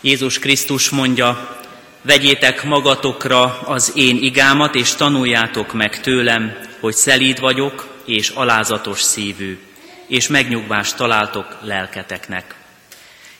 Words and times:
Jézus 0.00 0.38
Krisztus 0.38 0.88
mondja, 0.88 1.58
vegyétek 2.02 2.64
magatokra 2.64 3.60
az 3.60 3.92
én 3.94 4.16
igámat, 4.22 4.74
és 4.74 4.94
tanuljátok 4.94 5.72
meg 5.72 6.00
tőlem, 6.00 6.58
hogy 6.80 6.94
szelíd 6.94 7.40
vagyok, 7.40 7.88
és 8.04 8.28
alázatos 8.28 9.02
szívű, 9.02 9.58
és 10.06 10.28
megnyugvást 10.28 10.96
találtok 10.96 11.56
lelketeknek. 11.62 12.54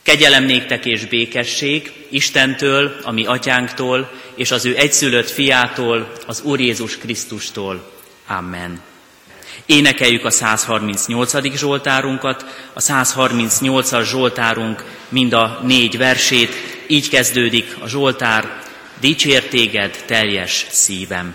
Kegyelem 0.03 0.45
néktek 0.45 0.87
és 0.87 1.07
békesség 1.07 1.93
Istentől, 2.09 2.97
a 3.03 3.11
mi 3.11 3.27
atyánktól, 3.27 4.11
és 4.35 4.51
az 4.51 4.65
ő 4.65 4.77
egyszülött 4.77 5.31
fiától, 5.31 6.13
az 6.27 6.41
Úr 6.43 6.61
Jézus 6.61 6.99
Krisztustól. 6.99 7.91
Amen. 8.27 8.90
Énekeljük 9.67 10.25
a 10.25 10.31
138. 10.31 11.57
Zsoltárunkat, 11.57 12.45
a 12.73 12.81
138-as 12.81 14.05
Zsoltárunk 14.05 14.85
mind 15.09 15.33
a 15.33 15.61
négy 15.63 15.99
versét, 15.99 16.55
így 16.87 17.09
kezdődik 17.09 17.77
a 17.81 17.89
Zsoltár, 17.89 18.61
dicsértéged 19.01 19.91
téged 19.91 20.05
teljes 20.07 20.67
szívem. 20.71 21.35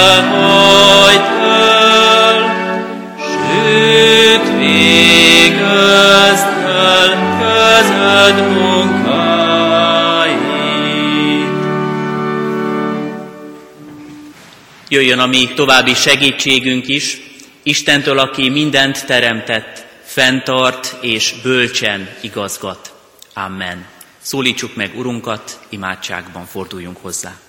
a 15.21 15.27
mi 15.27 15.53
további 15.53 15.93
segítségünk 15.93 16.87
is, 16.87 17.21
Istentől, 17.63 18.19
aki 18.19 18.49
mindent 18.49 19.05
teremtett, 19.05 19.85
fenntart 20.03 20.97
és 21.01 21.35
bölcsen 21.43 22.09
igazgat. 22.21 22.93
Amen. 23.33 23.85
Szólítsuk 24.21 24.75
meg 24.75 24.97
Urunkat, 24.97 25.59
imádságban 25.69 26.45
forduljunk 26.45 26.97
hozzá. 27.01 27.39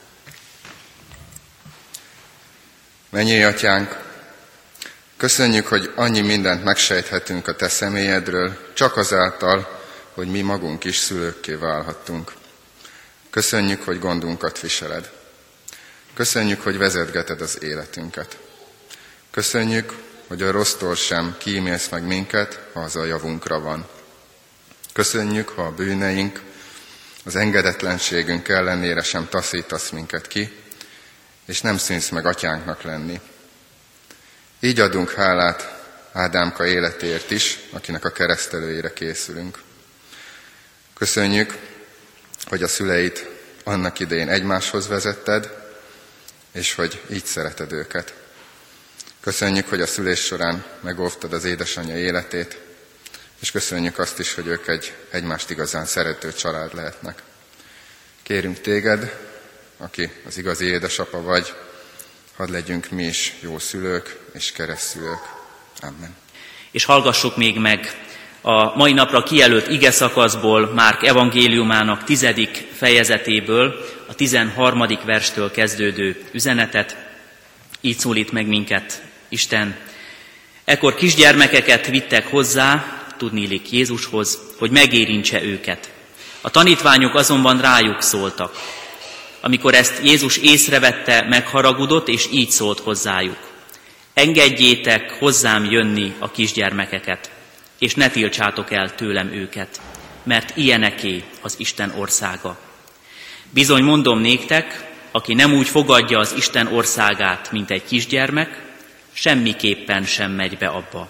Mennyi 3.11 3.43
atyánk, 3.43 4.01
köszönjük, 5.17 5.67
hogy 5.67 5.91
annyi 5.95 6.21
mindent 6.21 6.65
megsejthetünk 6.65 7.49
a 7.49 7.57
te 7.57 7.69
személyedről, 7.69 8.73
csak 8.75 8.97
azáltal, 8.97 9.81
hogy 10.15 10.29
mi 10.29 10.41
magunk 10.41 10.85
is 10.85 10.97
szülőkké 10.97 11.55
válhattunk. 11.55 12.33
Köszönjük, 13.31 13.83
hogy 13.83 13.99
gondunkat 13.99 14.61
viseled. 14.61 15.22
Köszönjük, 16.15 16.61
hogy 16.61 16.79
vezetgeted 16.79 17.41
az 17.41 17.63
életünket. 17.63 18.39
Köszönjük, 19.31 19.93
hogy 20.27 20.43
a 20.43 20.51
rossztól 20.51 20.95
sem 20.95 21.37
kímélsz 21.39 21.89
meg 21.89 22.03
minket, 22.03 22.61
ha 22.73 22.81
az 22.81 22.97
a 22.97 23.05
javunkra 23.05 23.61
van. 23.61 23.89
Köszönjük, 24.93 25.49
ha 25.49 25.63
a 25.63 25.75
bűneink, 25.75 26.41
az 27.25 27.37
engedetlenségünk 27.37 28.49
ellenére 28.49 29.03
sem 29.03 29.29
taszítasz 29.29 29.91
minket 29.91 30.27
ki, 30.27 30.53
és 31.47 31.61
nem 31.61 31.79
szűnsz 31.79 32.09
meg 32.09 32.27
atyánknak 32.27 32.83
lenni. 32.83 33.21
Így 34.61 34.81
adunk 34.81 35.11
hálát 35.11 35.81
Ádámka 36.13 36.67
életért 36.67 37.31
is, 37.31 37.59
akinek 37.71 38.05
a 38.05 38.11
keresztelőjére 38.11 38.93
készülünk. 38.93 39.63
Köszönjük, 40.95 41.59
hogy 42.45 42.63
a 42.63 42.69
szüleit 42.69 43.29
annak 43.65 43.99
idején 43.99 44.29
egymáshoz 44.29 44.89
vezetted, 44.89 45.62
és 46.53 46.75
hogy 46.75 47.01
így 47.13 47.25
szereted 47.25 47.73
őket. 47.73 48.15
Köszönjük, 49.21 49.69
hogy 49.69 49.81
a 49.81 49.87
szülés 49.87 50.21
során 50.21 50.65
megóvtad 50.81 51.33
az 51.33 51.45
édesanyja 51.45 51.97
életét, 51.97 52.59
és 53.41 53.51
köszönjük 53.51 53.99
azt 53.99 54.19
is, 54.19 54.35
hogy 54.35 54.47
ők 54.47 54.69
egy 54.69 54.95
egymást 55.11 55.51
igazán 55.51 55.85
szerető 55.85 56.33
család 56.33 56.75
lehetnek. 56.75 57.23
Kérünk 58.23 58.61
téged, 58.61 59.19
aki 59.77 60.11
az 60.27 60.39
igazi 60.39 60.65
édesapa 60.65 61.23
vagy, 61.23 61.55
hadd 62.37 62.51
legyünk 62.51 62.91
mi 62.91 63.05
is 63.05 63.35
jó 63.41 63.59
szülők 63.59 64.19
és 64.33 64.53
keresztülők. 64.53 65.21
Amen. 65.81 66.17
És 66.71 66.85
hallgassuk 66.85 67.37
még 67.37 67.59
meg 67.59 68.03
a 68.41 68.77
mai 68.77 68.93
napra 68.93 69.23
kijelölt 69.23 69.69
ige 69.69 69.91
szakaszból 69.91 70.73
Márk 70.73 71.03
evangéliumának 71.03 72.05
tizedik 72.05 72.69
fejezetéből, 72.77 73.75
a 74.13 74.15
tizenharmadik 74.15 75.03
verstől 75.03 75.51
kezdődő 75.51 76.25
üzenetet. 76.33 76.97
Így 77.81 77.99
szólít 77.99 78.33
meg 78.33 78.47
minket 78.47 79.03
Isten. 79.29 79.77
Ekkor 80.65 80.95
kisgyermekeket 80.95 81.87
vittek 81.87 82.27
hozzá, 82.27 82.85
tudnélik 83.17 83.71
Jézushoz, 83.71 84.39
hogy 84.59 84.71
megérintse 84.71 85.43
őket. 85.43 85.93
A 86.41 86.51
tanítványok 86.51 87.15
azonban 87.15 87.61
rájuk 87.61 88.03
szóltak. 88.03 88.57
Amikor 89.41 89.75
ezt 89.75 90.01
Jézus 90.05 90.37
észrevette, 90.37 91.27
megharagudott, 91.29 92.09
és 92.09 92.29
így 92.33 92.51
szólt 92.51 92.81
hozzájuk. 92.81 93.39
Engedjétek 94.15 95.11
hozzám 95.19 95.65
jönni 95.65 96.13
a 96.19 96.31
kisgyermekeket, 96.31 97.31
és 97.79 97.95
ne 97.95 98.11
tiltsátok 98.11 98.73
el 98.73 98.95
tőlem 98.95 99.33
őket, 99.33 99.81
mert 100.23 100.57
ilyeneké 100.57 101.25
az 101.41 101.55
Isten 101.59 101.93
országa. 101.97 102.59
Bizony 103.55 103.83
mondom 103.83 104.19
néktek, 104.19 104.91
aki 105.11 105.35
nem 105.35 105.55
úgy 105.55 105.69
fogadja 105.69 106.19
az 106.19 106.35
Isten 106.37 106.67
országát, 106.67 107.53
mint 107.53 107.71
egy 107.71 107.85
kisgyermek, 107.85 108.63
semmiképpen 109.13 110.05
sem 110.05 110.31
megy 110.31 110.59
be 110.59 110.67
abba. 110.67 111.09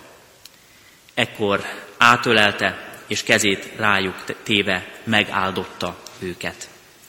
Ekkor 1.14 1.60
átölelte, 1.96 3.00
és 3.06 3.22
kezét 3.22 3.72
rájuk 3.76 4.24
téve 4.42 4.88
megáldotta 5.04 6.02
őket. 6.18 6.68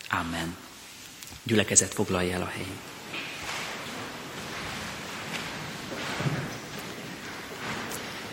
Amen. 0.09 0.55
Gyülekezet 1.43 1.93
foglalja 1.93 2.33
el 2.35 2.41
a 2.41 2.51
helyét. 2.53 2.81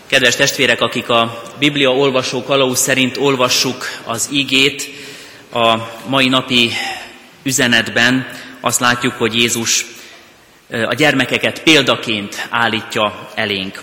Kedves 0.07 0.37
testvérek, 0.37 0.81
akik 0.81 1.09
a 1.09 1.43
Biblia 1.59 1.91
olvasó 1.91 2.43
kalauz 2.43 2.79
szerint 2.79 3.17
olvassuk 3.17 3.85
az 4.05 4.29
ígét, 4.33 4.89
a 5.53 5.77
mai 6.07 6.29
napi 6.29 6.71
üzenetben 7.43 8.27
azt 8.61 8.81
látjuk, 8.81 9.13
hogy 9.13 9.35
Jézus 9.35 9.87
a 10.71 10.95
gyermekeket 10.95 11.63
példaként 11.63 12.47
állítja 12.51 13.31
elénk. 13.35 13.83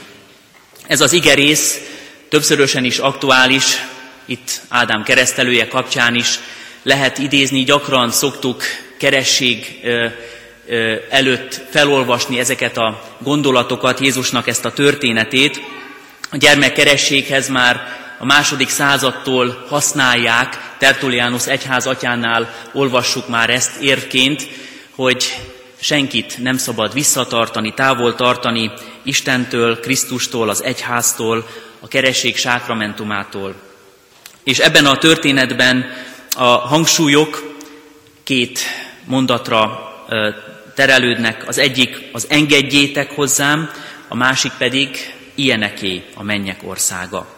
Ez 0.88 1.02
az 1.02 1.14
igerész 1.14 1.82
többszörösen 2.30 2.84
is 2.84 2.98
aktuális, 2.98 3.64
itt 4.26 4.62
Ádám 4.70 5.04
keresztelője 5.04 5.68
kapcsán 5.68 6.16
is 6.16 6.40
lehet 6.84 7.18
idézni, 7.18 7.64
gyakran 7.64 8.12
szoktuk 8.12 8.64
keresség 8.98 9.80
előtt 11.10 11.62
felolvasni 11.70 12.40
ezeket 12.40 12.78
a 12.78 13.16
gondolatokat, 13.20 14.00
Jézusnak 14.00 14.48
ezt 14.48 14.66
a 14.66 14.74
történetét. 14.74 15.62
A 16.30 16.38
gyermekkerességhez 16.38 17.48
már 17.48 17.98
a 18.18 18.26
második 18.26 18.70
századtól 18.70 19.66
használják, 19.70 20.76
Tertulianus 20.78 21.48
egyház 21.48 21.88
atyánál 21.88 22.54
olvassuk 22.74 23.28
már 23.28 23.50
ezt 23.50 23.82
érvként, 23.82 24.48
hogy 24.96 25.42
senkit 25.80 26.38
nem 26.38 26.58
szabad 26.58 26.94
visszatartani, 26.94 27.74
távol 27.74 28.16
tartani 28.16 28.72
Istentől, 29.04 29.80
Krisztustól, 29.80 30.50
az 30.50 30.64
egyháztól, 30.64 31.48
a 31.80 31.88
keresség 31.88 32.38
sákramentumától. 32.38 33.56
És 34.44 34.60
ebben 34.60 34.86
a 34.86 34.98
történetben 34.98 35.86
a 36.36 36.44
hangsúlyok 36.44 37.56
két 38.24 38.60
mondatra 39.06 39.80
terelődnek. 40.76 41.48
Az 41.48 41.58
egyik 41.58 42.10
az 42.12 42.28
engedjétek 42.30 43.12
hozzám, 43.12 43.70
a 44.08 44.16
másik 44.16 44.52
pedig 44.58 45.14
ilyeneké 45.36 46.04
a 46.16 46.24
mennyek 46.24 46.60
országa. 46.64 47.37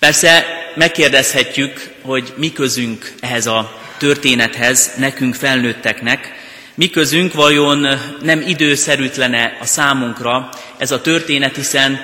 Persze 0.00 0.44
megkérdezhetjük, 0.74 1.94
hogy 2.02 2.32
mi 2.36 2.52
közünk 2.52 3.12
ehhez 3.20 3.46
a 3.46 3.80
történethez, 3.98 4.92
nekünk 4.96 5.34
felnőtteknek, 5.34 6.32
mi 6.74 6.90
közünk 6.90 7.32
vajon 7.32 7.86
nem 8.22 8.40
időszerűtlene 8.46 9.56
a 9.60 9.64
számunkra 9.64 10.48
ez 10.78 10.90
a 10.90 11.00
történet, 11.00 11.56
hiszen 11.56 12.00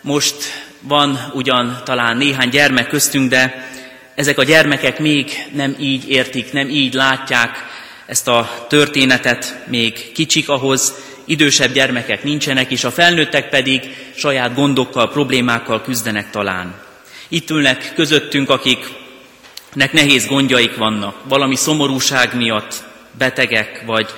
most 0.00 0.34
van 0.80 1.30
ugyan 1.32 1.80
talán 1.84 2.16
néhány 2.16 2.48
gyermek 2.48 2.88
köztünk, 2.88 3.30
de 3.30 3.68
ezek 4.14 4.38
a 4.38 4.44
gyermekek 4.44 4.98
még 4.98 5.46
nem 5.52 5.76
így 5.80 6.08
értik, 6.08 6.52
nem 6.52 6.68
így 6.68 6.94
látják 6.94 7.64
ezt 8.06 8.28
a 8.28 8.66
történetet, 8.68 9.58
még 9.66 10.12
kicsik 10.12 10.48
ahhoz, 10.48 10.94
idősebb 11.24 11.72
gyermekek 11.72 12.24
nincsenek, 12.24 12.70
és 12.70 12.84
a 12.84 12.90
felnőttek 12.90 13.48
pedig 13.48 13.80
saját 14.16 14.54
gondokkal, 14.54 15.10
problémákkal 15.10 15.82
küzdenek 15.82 16.30
talán. 16.30 16.85
Itt 17.28 17.50
ülnek 17.50 17.92
közöttünk, 17.94 18.50
akiknek 18.50 19.92
nehéz 19.92 20.26
gondjaik 20.26 20.76
vannak, 20.76 21.16
valami 21.28 21.56
szomorúság 21.56 22.36
miatt 22.36 22.84
betegek, 23.18 23.82
vagy 23.86 24.10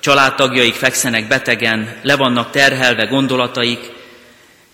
családtagjaik 0.00 0.74
fekszenek 0.74 1.28
betegen, 1.28 1.96
le 2.02 2.16
vannak 2.16 2.50
terhelve 2.50 3.04
gondolataik, 3.04 3.92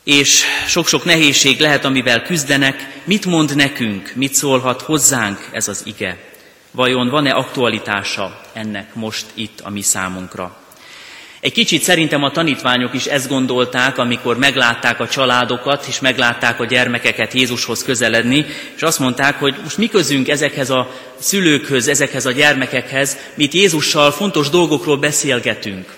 és 0.04 0.42
sok-sok 0.66 1.04
nehézség 1.04 1.60
lehet, 1.60 1.84
amivel 1.84 2.22
küzdenek. 2.22 3.00
Mit 3.04 3.24
mond 3.24 3.56
nekünk, 3.56 4.12
mit 4.14 4.34
szólhat 4.34 4.82
hozzánk 4.82 5.48
ez 5.52 5.68
az 5.68 5.82
ige? 5.84 6.18
Vajon 6.70 7.08
van-e 7.08 7.30
aktualitása 7.30 8.40
ennek 8.52 8.94
most 8.94 9.26
itt 9.34 9.60
a 9.60 9.70
mi 9.70 9.82
számunkra? 9.82 10.56
Egy 11.40 11.52
kicsit 11.52 11.82
szerintem 11.82 12.22
a 12.22 12.30
tanítványok 12.30 12.94
is 12.94 13.06
ezt 13.06 13.28
gondolták, 13.28 13.98
amikor 13.98 14.38
meglátták 14.38 15.00
a 15.00 15.08
családokat, 15.08 15.86
és 15.86 16.00
meglátták 16.00 16.60
a 16.60 16.64
gyermekeket 16.64 17.32
Jézushoz 17.32 17.82
közeledni, 17.82 18.46
és 18.76 18.82
azt 18.82 18.98
mondták, 18.98 19.38
hogy 19.38 19.54
most 19.62 19.78
mi 19.78 19.88
közünk 19.88 20.28
ezekhez 20.28 20.70
a 20.70 20.90
szülőkhöz, 21.18 21.88
ezekhez 21.88 22.26
a 22.26 22.32
gyermekekhez, 22.32 23.16
mit 23.34 23.52
Jézussal 23.52 24.10
fontos 24.10 24.48
dolgokról 24.48 24.96
beszélgetünk. 24.96 25.94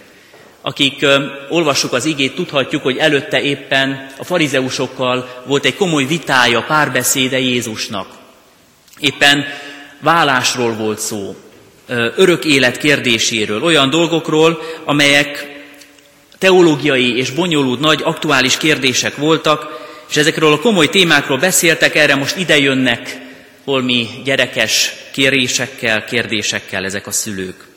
Akik 0.60 1.02
ö, 1.02 1.26
olvassuk 1.48 1.92
az 1.92 2.04
igét, 2.04 2.34
tudhatjuk, 2.34 2.82
hogy 2.82 2.96
előtte 2.96 3.40
éppen 3.40 4.06
a 4.18 4.24
farizeusokkal 4.24 5.42
volt 5.46 5.64
egy 5.64 5.76
komoly 5.76 6.04
vitája, 6.04 6.62
párbeszéde 6.62 7.38
Jézusnak. 7.38 8.06
Éppen 9.00 9.44
vállásról 10.00 10.72
volt 10.72 10.98
szó, 10.98 11.36
örök 12.16 12.44
élet 12.44 12.78
kérdéséről, 12.78 13.62
olyan 13.62 13.90
dolgokról, 13.90 14.62
amelyek 14.84 15.50
teológiai 16.38 17.16
és 17.16 17.30
bonyolult 17.30 17.80
nagy 17.80 18.00
aktuális 18.04 18.56
kérdések 18.56 19.16
voltak, 19.16 19.80
és 20.10 20.16
ezekről 20.16 20.52
a 20.52 20.60
komoly 20.60 20.88
témákról 20.88 21.38
beszéltek, 21.38 21.94
erre 21.94 22.14
most 22.14 22.36
idejönnek 22.36 23.18
holmi 23.64 24.08
gyerekes 24.24 24.92
kérésekkel, 25.12 26.04
kérdésekkel 26.04 26.84
ezek 26.84 27.06
a 27.06 27.10
szülők. 27.10 27.70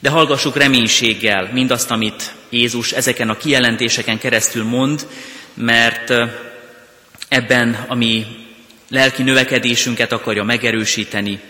De 0.00 0.10
hallgassuk 0.10 0.56
reménységgel 0.56 1.50
mindazt, 1.52 1.90
amit 1.90 2.34
Jézus 2.50 2.92
ezeken 2.92 3.28
a 3.28 3.36
kijelentéseken 3.36 4.18
keresztül 4.18 4.64
mond, 4.64 5.06
mert 5.54 6.12
ebben, 7.28 7.84
ami 7.88 8.26
lelki 8.88 9.22
növekedésünket 9.22 10.12
akarja 10.12 10.44
megerősíteni, 10.44 11.40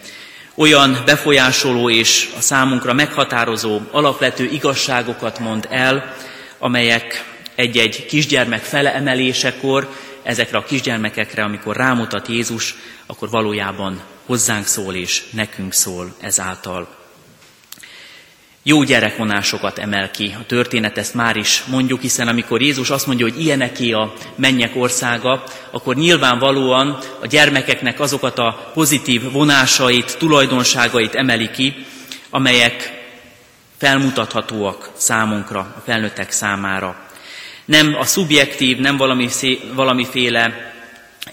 olyan 0.55 1.03
befolyásoló 1.05 1.91
és 1.91 2.31
a 2.37 2.41
számunkra 2.41 2.93
meghatározó 2.93 3.81
alapvető 3.91 4.45
igazságokat 4.45 5.39
mond 5.39 5.67
el, 5.71 6.15
amelyek 6.59 7.25
egy-egy 7.55 8.07
kisgyermek 8.07 8.63
feleemelésekor, 8.63 9.89
ezekre 10.23 10.59
a 10.59 10.65
kisgyermekekre, 10.65 11.43
amikor 11.43 11.77
rámutat 11.77 12.29
Jézus, 12.29 12.75
akkor 13.07 13.31
valójában 13.31 14.03
hozzánk 14.27 14.67
szól 14.67 14.95
és 14.95 15.23
nekünk 15.31 15.73
szól 15.73 16.15
ezáltal. 16.21 17.04
Jó 18.67 18.83
gyerekvonásokat 18.83 19.79
emel 19.79 20.11
ki. 20.11 20.35
A 20.41 20.47
történet 20.47 20.99
ezt 20.99 21.15
már 21.15 21.37
is 21.37 21.65
mondjuk, 21.67 22.01
hiszen 22.01 22.29
amikor 22.29 22.63
Jézus 22.63 22.91
azt 22.91 23.07
mondja, 23.07 23.27
hogy 23.29 23.41
ilyeneké 23.41 23.93
a 23.93 24.13
mennyek 24.37 24.77
országa, 24.77 25.43
akkor 25.71 25.97
nyilvánvalóan 25.97 26.99
a 27.21 27.27
gyermekeknek 27.27 28.01
azokat 28.01 28.39
a 28.39 28.71
pozitív 28.75 29.33
vonásait, 29.33 30.19
tulajdonságait 30.19 31.15
emeli 31.15 31.51
ki, 31.51 31.75
amelyek 32.31 33.05
felmutathatóak 33.77 34.91
számunkra, 34.97 35.59
a 35.59 35.83
felnőttek 35.85 36.31
számára. 36.31 36.97
Nem 37.65 37.95
a 37.95 38.05
szubjektív, 38.05 38.79
nem 38.79 38.97
valami, 38.97 39.29
valamiféle 39.75 40.74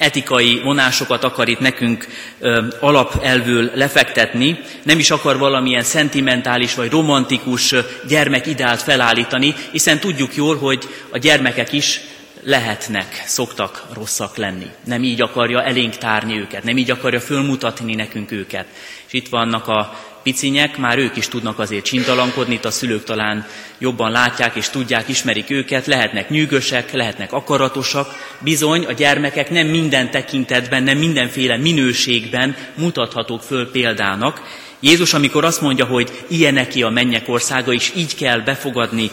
etikai 0.01 0.61
vonásokat 0.63 1.23
akar 1.23 1.49
itt 1.49 1.59
nekünk 1.59 2.07
ö, 2.39 2.65
alapelvül 2.79 3.71
lefektetni, 3.75 4.59
nem 4.83 4.99
is 4.99 5.11
akar 5.11 5.37
valamilyen 5.37 5.83
szentimentális 5.83 6.75
vagy 6.75 6.91
romantikus 6.91 7.75
gyermekideált 8.07 8.81
felállítani, 8.81 9.55
hiszen 9.71 9.99
tudjuk 9.99 10.35
jól, 10.35 10.57
hogy 10.57 10.89
a 11.09 11.17
gyermekek 11.17 11.71
is 11.71 12.01
lehetnek, 12.43 13.23
szoktak 13.25 13.85
rosszak 13.93 14.37
lenni. 14.37 14.67
Nem 14.83 15.03
így 15.03 15.21
akarja 15.21 15.63
elénk 15.63 15.95
tárni 15.95 16.39
őket, 16.39 16.63
nem 16.63 16.77
így 16.77 16.91
akarja 16.91 17.19
fölmutatni 17.19 17.95
nekünk 17.95 18.31
őket. 18.31 18.65
És 19.07 19.13
itt 19.13 19.29
vannak 19.29 19.67
a 19.67 19.93
picinyek, 20.23 20.77
már 20.77 20.97
ők 20.97 21.15
is 21.15 21.27
tudnak 21.27 21.59
azért 21.59 21.85
csintalankodni, 21.85 22.53
itt 22.53 22.65
a 22.65 22.71
szülők 22.71 23.03
talán 23.03 23.45
jobban 23.77 24.11
látják 24.11 24.55
és 24.55 24.69
tudják, 24.69 25.07
ismerik 25.07 25.49
őket, 25.49 25.85
lehetnek 25.85 26.29
nyűgösek, 26.29 26.91
lehetnek 26.91 27.33
akaratosak. 27.33 28.07
Bizony, 28.39 28.85
a 28.85 28.91
gyermekek 28.91 29.49
nem 29.49 29.67
minden 29.67 30.11
tekintetben, 30.11 30.83
nem 30.83 30.97
mindenféle 30.97 31.57
minőségben 31.57 32.55
mutathatók 32.75 33.41
föl 33.41 33.71
példának, 33.71 34.41
Jézus, 34.81 35.13
amikor 35.13 35.45
azt 35.45 35.61
mondja, 35.61 35.85
hogy 35.85 36.25
ilyen 36.27 36.53
neki 36.53 36.83
a 36.83 36.89
mennyek 36.89 37.29
országa, 37.29 37.73
és 37.73 37.91
így 37.95 38.15
kell 38.15 38.39
befogadni 38.39 39.11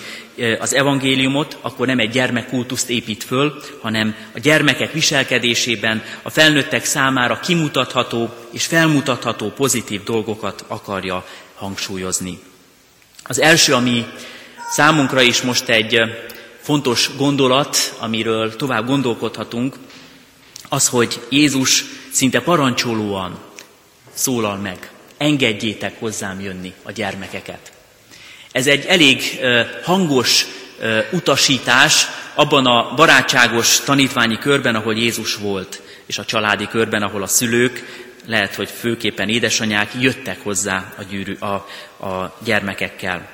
az 0.59 0.75
evangéliumot, 0.75 1.59
akkor 1.61 1.87
nem 1.87 1.99
egy 1.99 2.11
gyermekkultuszt 2.11 2.91
épít 2.91 3.25
föl, 3.25 3.63
hanem 3.81 4.15
a 4.35 4.39
gyermekek 4.39 4.93
viselkedésében 4.93 6.03
a 6.23 6.31
felnőttek 6.31 6.85
számára 6.85 7.41
kimutatható 7.41 8.35
és 8.51 8.67
felmutatható 8.67 9.51
pozitív 9.51 10.03
dolgokat 10.03 10.65
akarja 10.67 11.27
hangsúlyozni. 11.55 12.39
Az 13.23 13.41
első, 13.41 13.75
ami 13.75 14.07
számunkra 14.71 15.21
is 15.21 15.43
most 15.43 15.69
egy 15.69 16.01
fontos 16.61 17.11
gondolat, 17.17 17.97
amiről 17.99 18.57
tovább 18.57 18.87
gondolkodhatunk, 18.87 19.77
az, 20.69 20.89
hogy 20.89 21.21
Jézus 21.29 21.85
szinte 22.13 22.41
parancsolóan 22.41 23.39
szólal 24.15 24.57
meg 24.57 24.91
engedjétek 25.19 25.99
hozzám 25.99 26.41
jönni 26.41 26.73
a 26.83 26.93
gyermekeket. 26.93 27.73
Ez 28.53 28.67
egy 28.67 28.85
elég 28.85 29.23
hangos 29.83 30.47
utasítás 31.11 32.07
abban 32.35 32.67
a 32.67 32.95
barátságos 32.95 33.81
tanítványi 33.81 34.39
körben, 34.39 34.75
ahol 34.75 34.97
Jézus 34.97 35.35
volt, 35.35 35.83
és 36.07 36.19
a 36.19 36.25
családi 36.25 36.67
körben, 36.67 37.03
ahol 37.03 37.23
a 37.23 37.27
szülők, 37.27 38.07
lehet, 38.27 38.55
hogy 38.55 38.69
főképpen 38.69 39.29
édesanyák 39.29 39.91
jöttek 40.01 40.43
hozzá 40.43 40.93
a, 40.99 41.03
gyűrű, 41.03 41.35
a, 41.35 41.47
a 42.07 42.37
gyermekekkel. 42.45 43.29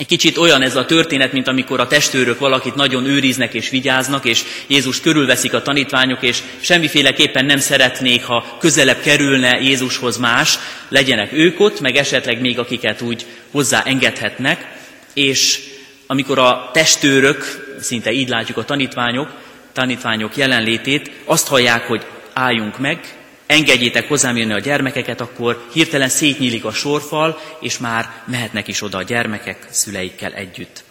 Egy 0.00 0.06
kicsit 0.06 0.36
olyan 0.36 0.62
ez 0.62 0.76
a 0.76 0.84
történet, 0.84 1.32
mint 1.32 1.48
amikor 1.48 1.80
a 1.80 1.86
testőrök 1.86 2.38
valakit 2.38 2.74
nagyon 2.74 3.06
őriznek 3.06 3.54
és 3.54 3.68
vigyáznak, 3.70 4.24
és 4.24 4.42
Jézus 4.66 5.00
körülveszik 5.00 5.54
a 5.54 5.62
tanítványok, 5.62 6.22
és 6.22 6.42
semmiféleképpen 6.60 7.44
nem 7.44 7.58
szeretnék, 7.58 8.24
ha 8.24 8.56
közelebb 8.58 9.00
kerülne 9.00 9.60
Jézushoz 9.60 10.16
más, 10.16 10.58
legyenek 10.88 11.32
ők 11.32 11.60
ott, 11.60 11.80
meg 11.80 11.96
esetleg 11.96 12.40
még 12.40 12.58
akiket 12.58 13.00
úgy 13.00 13.26
hozzá 13.50 13.82
engedhetnek, 13.84 14.78
és 15.14 15.60
amikor 16.06 16.38
a 16.38 16.70
testőrök, 16.72 17.44
szinte 17.80 18.12
így 18.12 18.28
látjuk 18.28 18.56
a 18.56 18.64
tanítványok, 18.64 19.30
tanítványok 19.72 20.36
jelenlétét, 20.36 21.10
azt 21.24 21.48
hallják, 21.48 21.86
hogy 21.86 22.06
álljunk 22.32 22.78
meg, 22.78 23.19
engedjétek 23.50 24.08
hozzám 24.08 24.36
jönni 24.36 24.52
a 24.52 24.58
gyermekeket, 24.58 25.20
akkor 25.20 25.64
hirtelen 25.72 26.08
szétnyílik 26.08 26.64
a 26.64 26.72
sorfal, 26.72 27.40
és 27.60 27.78
már 27.78 28.22
mehetnek 28.26 28.68
is 28.68 28.82
oda 28.82 28.98
a 28.98 29.02
gyermekek 29.02 29.66
szüleikkel 29.70 30.32
együtt. 30.32 30.84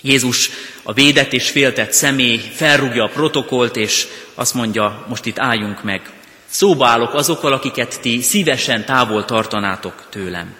Jézus 0.00 0.50
a 0.82 0.92
védett 0.92 1.32
és 1.32 1.50
féltett 1.50 1.92
személy 1.92 2.38
felrúgja 2.38 3.04
a 3.04 3.08
protokolt, 3.08 3.76
és 3.76 4.06
azt 4.34 4.54
mondja, 4.54 5.04
most 5.08 5.26
itt 5.26 5.38
álljunk 5.38 5.82
meg. 5.82 6.10
Szóba 6.46 6.86
állok 6.86 7.14
azokkal, 7.14 7.52
akiket 7.52 8.00
ti 8.00 8.22
szívesen 8.22 8.84
távol 8.84 9.24
tartanátok 9.24 10.06
tőlem. 10.10 10.54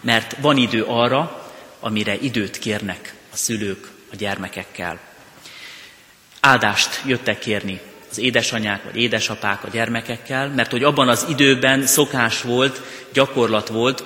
Mert 0.00 0.36
van 0.40 0.56
idő 0.56 0.82
arra, 0.82 1.50
amire 1.80 2.16
időt 2.20 2.58
kérnek 2.58 3.14
a 3.32 3.36
szülők 3.36 3.88
a 4.12 4.16
gyermekekkel. 4.16 4.98
Áldást 6.40 7.00
jöttek 7.06 7.38
kérni 7.38 7.80
az 8.10 8.18
édesanyák 8.18 8.84
vagy 8.84 8.96
édesapák 8.96 9.64
a 9.64 9.68
gyermekekkel, 9.72 10.48
mert 10.48 10.70
hogy 10.70 10.82
abban 10.82 11.08
az 11.08 11.26
időben 11.28 11.86
szokás 11.86 12.42
volt, 12.42 12.80
gyakorlat 13.12 13.68
volt, 13.68 14.04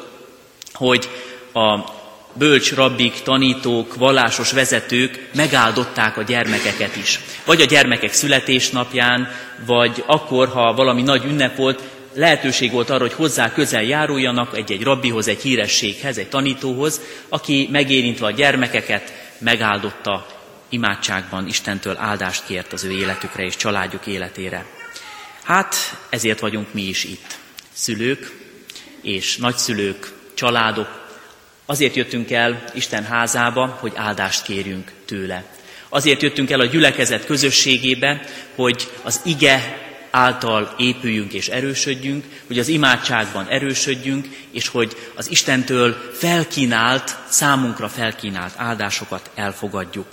hogy 0.72 1.08
a 1.52 1.78
bölcs 2.32 2.74
rabbik, 2.74 3.22
tanítók, 3.22 3.94
vallásos 3.94 4.52
vezetők 4.52 5.28
megáldották 5.34 6.16
a 6.16 6.22
gyermekeket 6.22 6.96
is. 6.96 7.20
Vagy 7.44 7.60
a 7.60 7.64
gyermekek 7.64 8.12
születésnapján, 8.12 9.28
vagy 9.66 10.04
akkor, 10.06 10.48
ha 10.48 10.74
valami 10.74 11.02
nagy 11.02 11.24
ünnep 11.24 11.56
volt, 11.56 11.82
lehetőség 12.14 12.72
volt 12.72 12.90
arra, 12.90 13.00
hogy 13.00 13.12
hozzá 13.12 13.52
közel 13.52 13.82
járuljanak 13.82 14.56
egy-egy 14.56 14.82
rabbihoz, 14.82 15.28
egy 15.28 15.40
hírességhez, 15.40 16.18
egy 16.18 16.28
tanítóhoz, 16.28 17.00
aki 17.28 17.68
megérintve 17.72 18.26
a 18.26 18.30
gyermekeket 18.30 19.12
megáldotta 19.38 20.26
imádságban 20.74 21.46
Istentől 21.46 21.96
áldást 21.96 22.44
kért 22.46 22.72
az 22.72 22.84
ő 22.84 22.90
életükre 22.90 23.42
és 23.42 23.56
családjuk 23.56 24.06
életére. 24.06 24.66
Hát 25.42 25.74
ezért 26.08 26.40
vagyunk 26.40 26.74
mi 26.74 26.82
is 26.82 27.04
itt. 27.04 27.38
Szülők 27.72 28.32
és 29.02 29.36
nagyszülők, 29.36 30.12
családok. 30.34 31.02
Azért 31.66 31.94
jöttünk 31.94 32.30
el 32.30 32.64
Isten 32.74 33.04
házába, 33.04 33.66
hogy 33.80 33.92
áldást 33.96 34.42
kérjünk 34.42 34.92
tőle. 35.04 35.44
Azért 35.88 36.22
jöttünk 36.22 36.50
el 36.50 36.60
a 36.60 36.64
gyülekezet 36.64 37.26
közösségébe, 37.26 38.20
hogy 38.54 38.90
az 39.02 39.20
ige 39.24 39.82
által 40.10 40.74
épüljünk 40.78 41.32
és 41.32 41.48
erősödjünk, 41.48 42.24
hogy 42.46 42.58
az 42.58 42.68
imádságban 42.68 43.46
erősödjünk, 43.48 44.26
és 44.50 44.68
hogy 44.68 44.96
az 45.14 45.30
Istentől 45.30 46.10
felkínált, 46.14 47.16
számunkra 47.28 47.88
felkínált 47.88 48.52
áldásokat 48.56 49.30
elfogadjuk. 49.34 50.06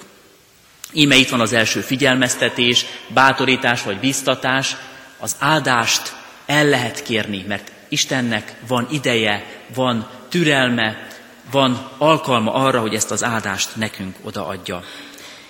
Íme 0.94 1.16
itt 1.16 1.30
van 1.30 1.42
az 1.42 1.54
első 1.54 1.80
figyelmeztetés, 1.80 2.86
bátorítás 3.08 3.84
vagy 3.84 4.00
biztatás, 4.00 4.76
az 5.18 5.36
áldást 5.40 6.16
el 6.46 6.66
lehet 6.66 7.04
kérni, 7.04 7.46
mert 7.48 7.72
Istennek 7.90 8.54
van 8.68 8.88
ideje, 8.92 9.46
van 9.76 10.10
türelme, 10.30 11.08
van 11.52 11.90
alkalma 11.98 12.54
arra, 12.54 12.80
hogy 12.80 12.94
ezt 12.94 13.12
az 13.12 13.24
áldást 13.24 13.76
nekünk 13.76 14.16
odaadja. 14.22 14.84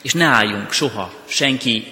És 0.01 0.13
ne 0.13 0.25
álljunk 0.25 0.71
soha 0.71 1.13
senki 1.25 1.87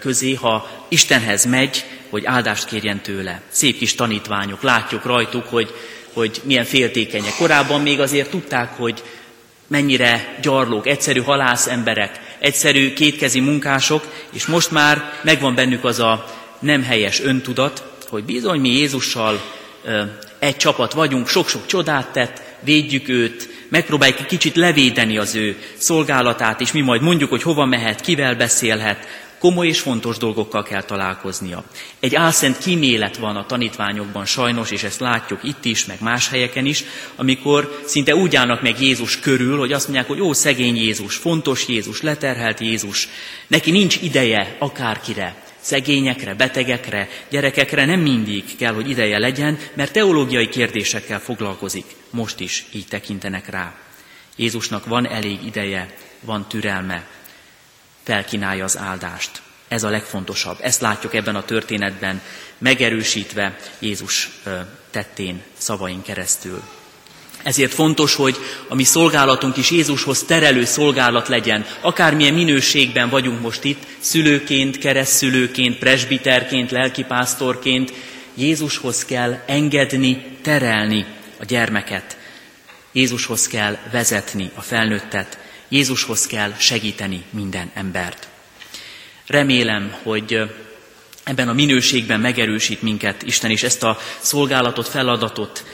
közé, 0.00 0.34
ha 0.34 0.84
Istenhez 0.88 1.44
megy, 1.44 1.84
hogy 2.10 2.24
áldást 2.24 2.64
kérjen 2.64 3.00
tőle. 3.00 3.40
Szép 3.48 3.78
kis 3.78 3.94
tanítványok, 3.94 4.62
látjuk 4.62 5.04
rajtuk, 5.04 5.46
hogy, 5.46 5.74
hogy 6.12 6.40
milyen 6.44 6.64
féltékenyek. 6.64 7.34
Korábban 7.36 7.80
még 7.80 8.00
azért 8.00 8.30
tudták, 8.30 8.76
hogy 8.76 9.02
mennyire 9.66 10.38
gyarlók, 10.42 10.86
egyszerű 10.86 11.20
halász 11.20 11.66
emberek, 11.66 12.20
egyszerű 12.42 12.92
kétkezi 12.92 13.40
munkások, 13.40 14.06
és 14.32 14.46
most 14.46 14.70
már 14.70 15.12
megvan 15.22 15.54
bennük 15.54 15.84
az 15.84 15.98
a 15.98 16.24
nem 16.58 16.82
helyes 16.82 17.20
öntudat, 17.20 17.84
hogy 18.08 18.24
bizony 18.24 18.60
mi 18.60 18.68
Jézussal 18.68 19.40
egy 20.38 20.56
csapat 20.56 20.92
vagyunk, 20.92 21.28
sok-sok 21.28 21.66
csodát 21.66 22.12
tett, 22.12 22.42
védjük 22.60 23.08
őt, 23.08 23.48
megpróbáljuk 23.68 24.26
kicsit 24.26 24.56
levédeni 24.56 25.18
az 25.18 25.34
ő 25.34 25.56
szolgálatát, 25.76 26.60
és 26.60 26.72
mi 26.72 26.80
majd 26.80 27.02
mondjuk, 27.02 27.30
hogy 27.30 27.42
hova 27.42 27.64
mehet, 27.64 28.00
kivel 28.00 28.34
beszélhet, 28.34 29.06
komoly 29.42 29.66
és 29.66 29.80
fontos 29.80 30.16
dolgokkal 30.16 30.62
kell 30.62 30.82
találkoznia. 30.82 31.64
Egy 32.00 32.14
álszent 32.14 32.58
kímélet 32.58 33.16
van 33.16 33.36
a 33.36 33.46
tanítványokban 33.46 34.24
sajnos, 34.24 34.70
és 34.70 34.82
ezt 34.82 35.00
látjuk 35.00 35.40
itt 35.42 35.64
is, 35.64 35.84
meg 35.84 35.96
más 36.00 36.28
helyeken 36.28 36.66
is, 36.66 36.84
amikor 37.16 37.82
szinte 37.86 38.14
úgy 38.14 38.36
állnak 38.36 38.62
meg 38.62 38.80
Jézus 38.80 39.20
körül, 39.20 39.58
hogy 39.58 39.72
azt 39.72 39.84
mondják, 39.84 40.08
hogy 40.08 40.20
ó, 40.20 40.32
szegény 40.32 40.76
Jézus, 40.76 41.16
fontos 41.16 41.68
Jézus, 41.68 42.02
leterhelt 42.02 42.60
Jézus, 42.60 43.08
neki 43.46 43.70
nincs 43.70 43.96
ideje 44.02 44.56
akárkire, 44.58 45.42
szegényekre, 45.60 46.34
betegekre, 46.34 47.08
gyerekekre 47.30 47.84
nem 47.84 48.00
mindig 48.00 48.56
kell, 48.56 48.74
hogy 48.74 48.90
ideje 48.90 49.18
legyen, 49.18 49.58
mert 49.74 49.92
teológiai 49.92 50.48
kérdésekkel 50.48 51.20
foglalkozik. 51.20 51.84
Most 52.10 52.40
is 52.40 52.66
így 52.72 52.86
tekintenek 52.88 53.50
rá. 53.50 53.74
Jézusnak 54.36 54.86
van 54.86 55.08
elég 55.08 55.38
ideje, 55.44 55.94
van 56.20 56.48
türelme, 56.48 57.06
felkínálja 58.02 58.64
az 58.64 58.78
áldást. 58.78 59.42
Ez 59.68 59.82
a 59.82 59.90
legfontosabb. 59.90 60.56
Ezt 60.60 60.80
látjuk 60.80 61.14
ebben 61.14 61.36
a 61.36 61.44
történetben, 61.44 62.20
megerősítve 62.58 63.56
Jézus 63.78 64.30
tettén, 64.90 65.42
szavain 65.58 66.02
keresztül. 66.02 66.62
Ezért 67.42 67.74
fontos, 67.74 68.14
hogy 68.14 68.36
a 68.68 68.74
mi 68.74 68.84
szolgálatunk 68.84 69.56
is 69.56 69.70
Jézushoz 69.70 70.22
terelő 70.22 70.64
szolgálat 70.64 71.28
legyen. 71.28 71.66
Akármilyen 71.80 72.34
minőségben 72.34 73.08
vagyunk 73.08 73.40
most 73.40 73.64
itt, 73.64 73.86
szülőként, 73.98 74.78
keresztszülőként, 74.78 75.78
presbiterként, 75.78 76.70
lelkipásztorként, 76.70 77.92
Jézushoz 78.34 79.04
kell 79.04 79.42
engedni, 79.46 80.26
terelni 80.42 81.06
a 81.40 81.44
gyermeket. 81.44 82.16
Jézushoz 82.92 83.46
kell 83.46 83.76
vezetni 83.92 84.50
a 84.54 84.60
felnőttet, 84.60 85.38
Jézushoz 85.72 86.26
kell 86.26 86.54
segíteni 86.58 87.22
minden 87.30 87.70
embert. 87.74 88.28
Remélem, 89.26 89.94
hogy 90.02 90.40
ebben 91.24 91.48
a 91.48 91.52
minőségben 91.52 92.20
megerősít 92.20 92.82
minket 92.82 93.22
Isten, 93.22 93.50
és 93.50 93.62
ezt 93.62 93.82
a 93.82 93.98
szolgálatot, 94.18 94.88
feladatot 94.88 95.64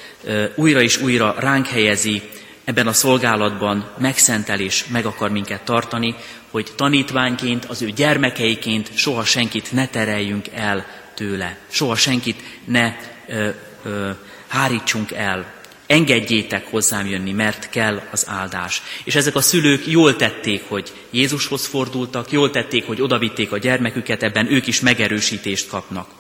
újra 0.55 0.83
és 0.83 1.01
újra 1.01 1.35
ránk 1.39 1.67
helyezi, 1.67 2.23
ebben 2.65 2.87
a 2.87 2.93
szolgálatban 2.93 3.91
megszentel 3.99 4.61
és 4.61 4.87
meg 4.87 5.07
akar 5.07 5.31
minket 5.31 5.65
tartani, 5.65 6.15
hogy 6.51 6.73
tanítványként, 6.77 7.65
az 7.65 7.83
ő 7.83 7.91
gyermekeiként 7.91 8.91
soha 8.97 9.25
senkit 9.25 9.73
ne 9.73 9.89
tereljünk 9.89 10.47
el 10.55 10.87
tőle, 11.15 11.59
soha 11.69 11.95
senkit 11.95 12.43
ne 12.65 12.97
ö, 13.29 13.49
ö, 13.85 14.11
hárítsunk 14.49 15.13
el 15.13 15.58
engedjétek 15.89 16.71
hozzám 16.71 17.07
jönni, 17.07 17.33
mert 17.33 17.69
kell 17.71 18.03
az 18.11 18.25
áldás. 18.29 18.83
És 19.05 19.15
ezek 19.15 19.35
a 19.35 19.41
szülők 19.41 19.87
jól 19.87 20.17
tették, 20.17 20.63
hogy 20.69 20.93
Jézushoz 21.11 21.67
fordultak, 21.67 22.33
jól 22.33 22.51
tették, 22.51 22.87
hogy 22.87 23.01
odavitték 23.01 23.53
a 23.53 23.59
gyermeküket, 23.59 24.23
ebben 24.23 24.53
ők 24.53 24.67
is 24.67 24.81
megerősítést 24.81 25.69
kapnak. 25.69 26.11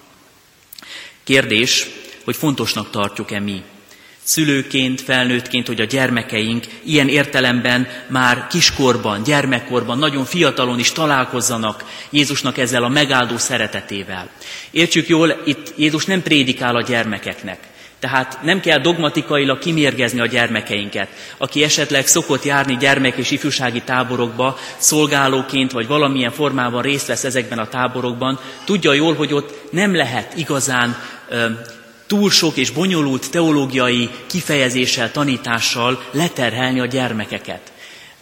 Kérdés, 1.24 1.86
hogy 2.24 2.36
fontosnak 2.36 2.90
tartjuk-e 2.90 3.40
mi, 3.40 3.62
szülőként, 4.22 5.00
felnőttként, 5.00 5.66
hogy 5.66 5.80
a 5.80 5.84
gyermekeink 5.84 6.64
ilyen 6.84 7.08
értelemben 7.08 7.88
már 8.06 8.46
kiskorban, 8.46 9.22
gyermekkorban, 9.22 9.98
nagyon 9.98 10.24
fiatalon 10.24 10.78
is 10.78 10.92
találkozzanak 10.92 11.84
Jézusnak 12.10 12.58
ezzel 12.58 12.84
a 12.84 12.88
megáldó 12.88 13.38
szeretetével. 13.38 14.30
Értsük 14.70 15.08
jól, 15.08 15.42
itt 15.44 15.72
Jézus 15.76 16.04
nem 16.04 16.22
prédikál 16.22 16.76
a 16.76 16.82
gyermekeknek. 16.82 17.58
Tehát 18.00 18.38
nem 18.42 18.60
kell 18.60 18.78
dogmatikailag 18.78 19.58
kimérgezni 19.58 20.20
a 20.20 20.26
gyermekeinket. 20.26 21.08
Aki 21.36 21.62
esetleg 21.62 22.06
szokott 22.06 22.44
járni 22.44 22.76
gyermek 22.76 23.16
és 23.16 23.30
ifjúsági 23.30 23.82
táborokba, 23.82 24.58
szolgálóként 24.76 25.72
vagy 25.72 25.86
valamilyen 25.86 26.30
formában 26.30 26.82
részt 26.82 27.06
vesz 27.06 27.24
ezekben 27.24 27.58
a 27.58 27.68
táborokban, 27.68 28.38
tudja 28.64 28.92
jól, 28.92 29.14
hogy 29.14 29.32
ott 29.32 29.72
nem 29.72 29.94
lehet 29.94 30.36
igazán 30.36 30.96
ö, 31.28 31.46
túl 32.06 32.30
sok 32.30 32.56
és 32.56 32.70
bonyolult 32.70 33.30
teológiai 33.30 34.10
kifejezéssel, 34.26 35.10
tanítással 35.12 36.02
leterhelni 36.10 36.80
a 36.80 36.86
gyermekeket. 36.86 37.72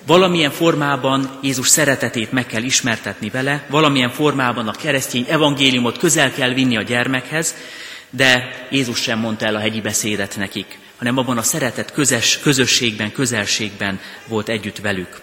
Valamilyen 0.06 0.50
formában 0.50 1.38
Jézus 1.42 1.68
szeretetét 1.68 2.32
meg 2.32 2.46
kell 2.46 2.62
ismertetni 2.62 3.30
vele, 3.30 3.66
valamilyen 3.70 4.10
formában 4.10 4.68
a 4.68 4.72
keresztény 4.72 5.26
evangéliumot 5.28 5.98
közel 5.98 6.32
kell 6.32 6.52
vinni 6.52 6.76
a 6.76 6.82
gyermekhez, 6.82 7.54
de 8.10 8.66
Jézus 8.70 9.00
sem 9.00 9.18
mondta 9.18 9.46
el 9.46 9.54
a 9.54 9.60
hegyi 9.60 9.80
beszédet 9.80 10.36
nekik, 10.36 10.78
hanem 10.96 11.16
abban 11.16 11.38
a 11.38 11.42
szeretet 11.42 11.92
közös, 11.92 12.38
közösségben, 12.38 13.12
közelségben 13.12 14.00
volt 14.26 14.48
együtt 14.48 14.78
velük. 14.78 15.20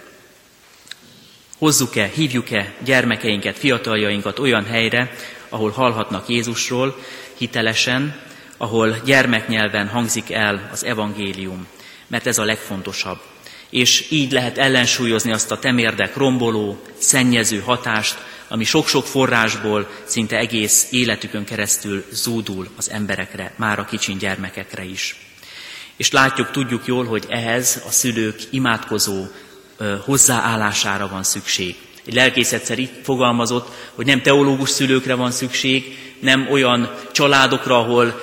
Hozzuk-e, 1.58 2.10
hívjuk-e 2.14 2.72
gyermekeinket, 2.84 3.58
fiataljainkat 3.58 4.38
olyan 4.38 4.64
helyre, 4.64 5.12
ahol 5.48 5.70
hallhatnak 5.70 6.28
Jézusról 6.28 6.96
hitelesen, 7.36 8.20
ahol 8.56 9.00
gyermeknyelven 9.04 9.88
hangzik 9.88 10.32
el 10.32 10.68
az 10.72 10.84
evangélium, 10.84 11.66
mert 12.06 12.26
ez 12.26 12.38
a 12.38 12.44
legfontosabb. 12.44 13.20
És 13.70 14.06
így 14.10 14.32
lehet 14.32 14.58
ellensúlyozni 14.58 15.32
azt 15.32 15.50
a 15.50 15.58
temérdek 15.58 16.16
romboló, 16.16 16.82
szennyező 16.98 17.60
hatást, 17.60 18.16
ami 18.48 18.64
sok-sok 18.64 19.06
forrásból 19.06 19.88
szinte 20.04 20.36
egész 20.36 20.86
életükön 20.90 21.44
keresztül 21.44 22.04
zúdul 22.10 22.68
az 22.76 22.90
emberekre, 22.90 23.54
már 23.56 23.78
a 23.78 23.84
kicsin 23.84 24.18
gyermekekre 24.18 24.84
is. 24.84 25.16
És 25.96 26.10
látjuk, 26.10 26.50
tudjuk 26.50 26.86
jól, 26.86 27.04
hogy 27.04 27.24
ehhez 27.28 27.82
a 27.86 27.90
szülők 27.90 28.40
imádkozó 28.50 29.24
ö, 29.76 29.96
hozzáállására 30.04 31.08
van 31.08 31.22
szükség. 31.22 31.76
Egy 32.06 32.14
lelkész 32.14 32.52
egyszer 32.52 32.78
így 32.78 32.90
fogalmazott, 33.02 33.68
hogy 33.94 34.06
nem 34.06 34.22
teológus 34.22 34.70
szülőkre 34.70 35.14
van 35.14 35.30
szükség, 35.30 35.98
nem 36.20 36.48
olyan 36.50 36.94
családokra, 37.12 37.78
ahol 37.78 38.20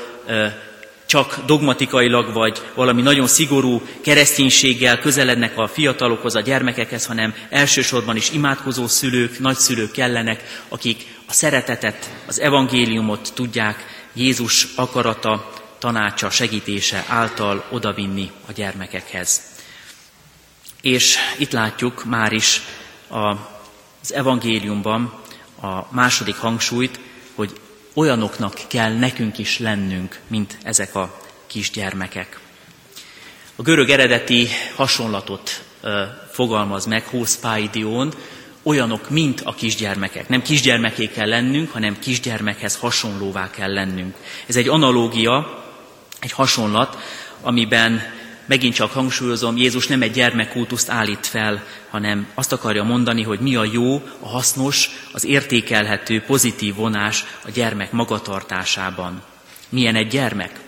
csak 1.12 1.40
dogmatikailag 1.46 2.34
vagy 2.34 2.62
valami 2.76 3.02
nagyon 3.02 3.28
szigorú 3.28 3.82
kereszténységgel 4.02 5.00
közelednek 5.00 5.58
a 5.58 5.68
fiatalokhoz, 5.68 6.36
a 6.36 6.40
gyermekekhez, 6.40 7.06
hanem 7.06 7.34
elsősorban 7.50 8.16
is 8.16 8.30
imádkozó 8.30 8.88
szülők, 8.88 9.40
nagyszülők 9.40 9.92
kellenek, 9.92 10.64
akik 10.68 11.06
a 11.28 11.34
szeretetet, 11.34 12.16
az 12.28 12.40
evangéliumot 12.40 13.32
tudják 13.34 13.86
Jézus 14.14 14.68
akarata, 14.76 15.52
tanácsa, 15.80 16.30
segítése 16.30 17.06
által 17.08 17.66
odavinni 17.70 18.32
a 18.48 18.52
gyermekekhez. 18.52 19.42
És 20.82 21.18
itt 21.38 21.52
látjuk 21.52 22.06
már 22.06 22.32
is 22.32 22.62
az 23.08 24.14
evangéliumban 24.14 25.14
a 25.62 25.94
második 25.94 26.36
hangsúlyt, 26.36 27.00
hogy 27.36 27.52
olyanoknak 27.94 28.62
kell 28.68 28.94
nekünk 28.94 29.38
is 29.38 29.60
lennünk, 29.60 30.20
mint 30.28 30.58
ezek 30.64 30.96
a 30.96 31.22
kisgyermekek. 31.48 32.40
A 33.56 33.62
görög 33.62 33.90
eredeti 33.90 34.48
hasonlatot 34.76 35.64
fogalmaz 36.32 36.86
meg 36.86 37.06
Hószpáidión, 37.06 38.14
olyanok, 38.64 39.10
mint 39.10 39.42
a 39.42 39.54
kisgyermekek. 39.54 40.30
Nem 40.30 40.42
kisgyermeké 40.42 41.08
kell 41.08 41.28
lennünk, 41.28 41.72
hanem 41.72 42.00
kisgyermekhez 42.00 42.76
hasonlóvá 42.76 43.50
kell 43.50 43.74
lennünk. 43.74 44.16
Ez 44.46 44.56
egy 44.56 44.68
analógia, 44.68 45.64
egy 46.20 46.32
hasonlat, 46.32 46.98
amiben 47.42 48.02
megint 48.52 48.74
csak 48.74 48.92
hangsúlyozom, 48.92 49.58
Jézus 49.58 49.88
nem 49.88 50.02
egy 50.02 50.12
gyermekkultuszt 50.12 50.90
állít 50.90 51.28
fel, 51.28 51.64
hanem 51.90 52.28
azt 52.34 52.52
akarja 52.52 52.84
mondani, 52.84 53.24
hogy 53.24 53.40
mi 53.40 53.56
a 53.56 53.64
jó, 53.72 54.02
a 54.20 54.28
hasznos, 54.28 54.90
az 55.12 55.26
értékelhető, 55.26 56.22
pozitív 56.22 56.76
vonás 56.76 57.24
a 57.46 57.50
gyermek 57.50 57.92
magatartásában. 57.92 59.24
Milyen 59.70 59.96
egy 59.96 60.08
gyermek? 60.08 60.60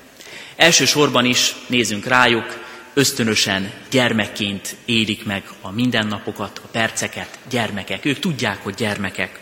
Elsősorban 0.56 1.26
is 1.26 1.56
nézzünk 1.68 2.06
rájuk, 2.06 2.46
ösztönösen 2.94 3.72
gyermekként 3.90 4.76
élik 4.86 5.26
meg 5.26 5.44
a 5.62 5.72
mindennapokat, 5.72 6.62
a 6.64 6.68
perceket, 6.72 7.40
gyermekek. 7.50 8.06
Ők 8.06 8.20
tudják, 8.20 8.64
hogy 8.64 8.74
gyermekek. 8.74 9.40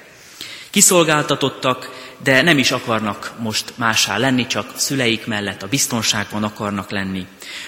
Kiszolgáltatottak, 0.69 2.00
de 2.23 2.41
nem 2.41 2.57
is 2.57 2.71
akarnak 2.71 3.33
most 3.39 3.73
másá 3.75 4.17
lenni, 4.17 4.47
csak 4.47 4.73
szüleik 4.75 5.25
mellett 5.25 5.63
a 5.63 5.67
biztonságban 5.67 6.43
akarnak 6.43 6.91
lenni. 6.91 7.25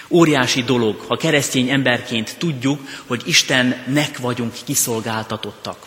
Óriási 0.09 0.63
dolog, 0.63 0.99
ha 1.07 1.17
keresztény 1.17 1.69
emberként 1.69 2.35
tudjuk, 2.37 2.79
hogy 3.07 3.21
Istennek 3.25 4.17
vagyunk 4.17 4.53
kiszolgáltatottak. 4.65 5.77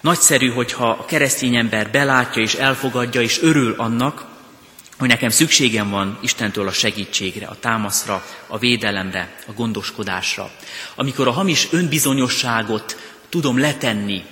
Nagyszerű, 0.00 0.48
hogyha 0.48 0.88
a 0.88 1.04
keresztény 1.04 1.56
ember 1.56 1.90
belátja 1.90 2.42
és 2.42 2.54
elfogadja 2.54 3.20
és 3.20 3.42
örül 3.42 3.74
annak, 3.76 4.26
hogy 4.98 5.08
nekem 5.08 5.30
szükségem 5.30 5.90
van 5.90 6.18
Istentől 6.20 6.66
a 6.68 6.72
segítségre, 6.72 7.46
a 7.46 7.56
támaszra, 7.60 8.24
a 8.46 8.58
védelemre, 8.58 9.34
a 9.46 9.52
gondoskodásra. 9.52 10.50
Amikor 10.94 11.28
a 11.28 11.32
hamis 11.32 11.68
önbizonyosságot 11.70 12.96
tudom 13.28 13.58
letenni 13.58 14.22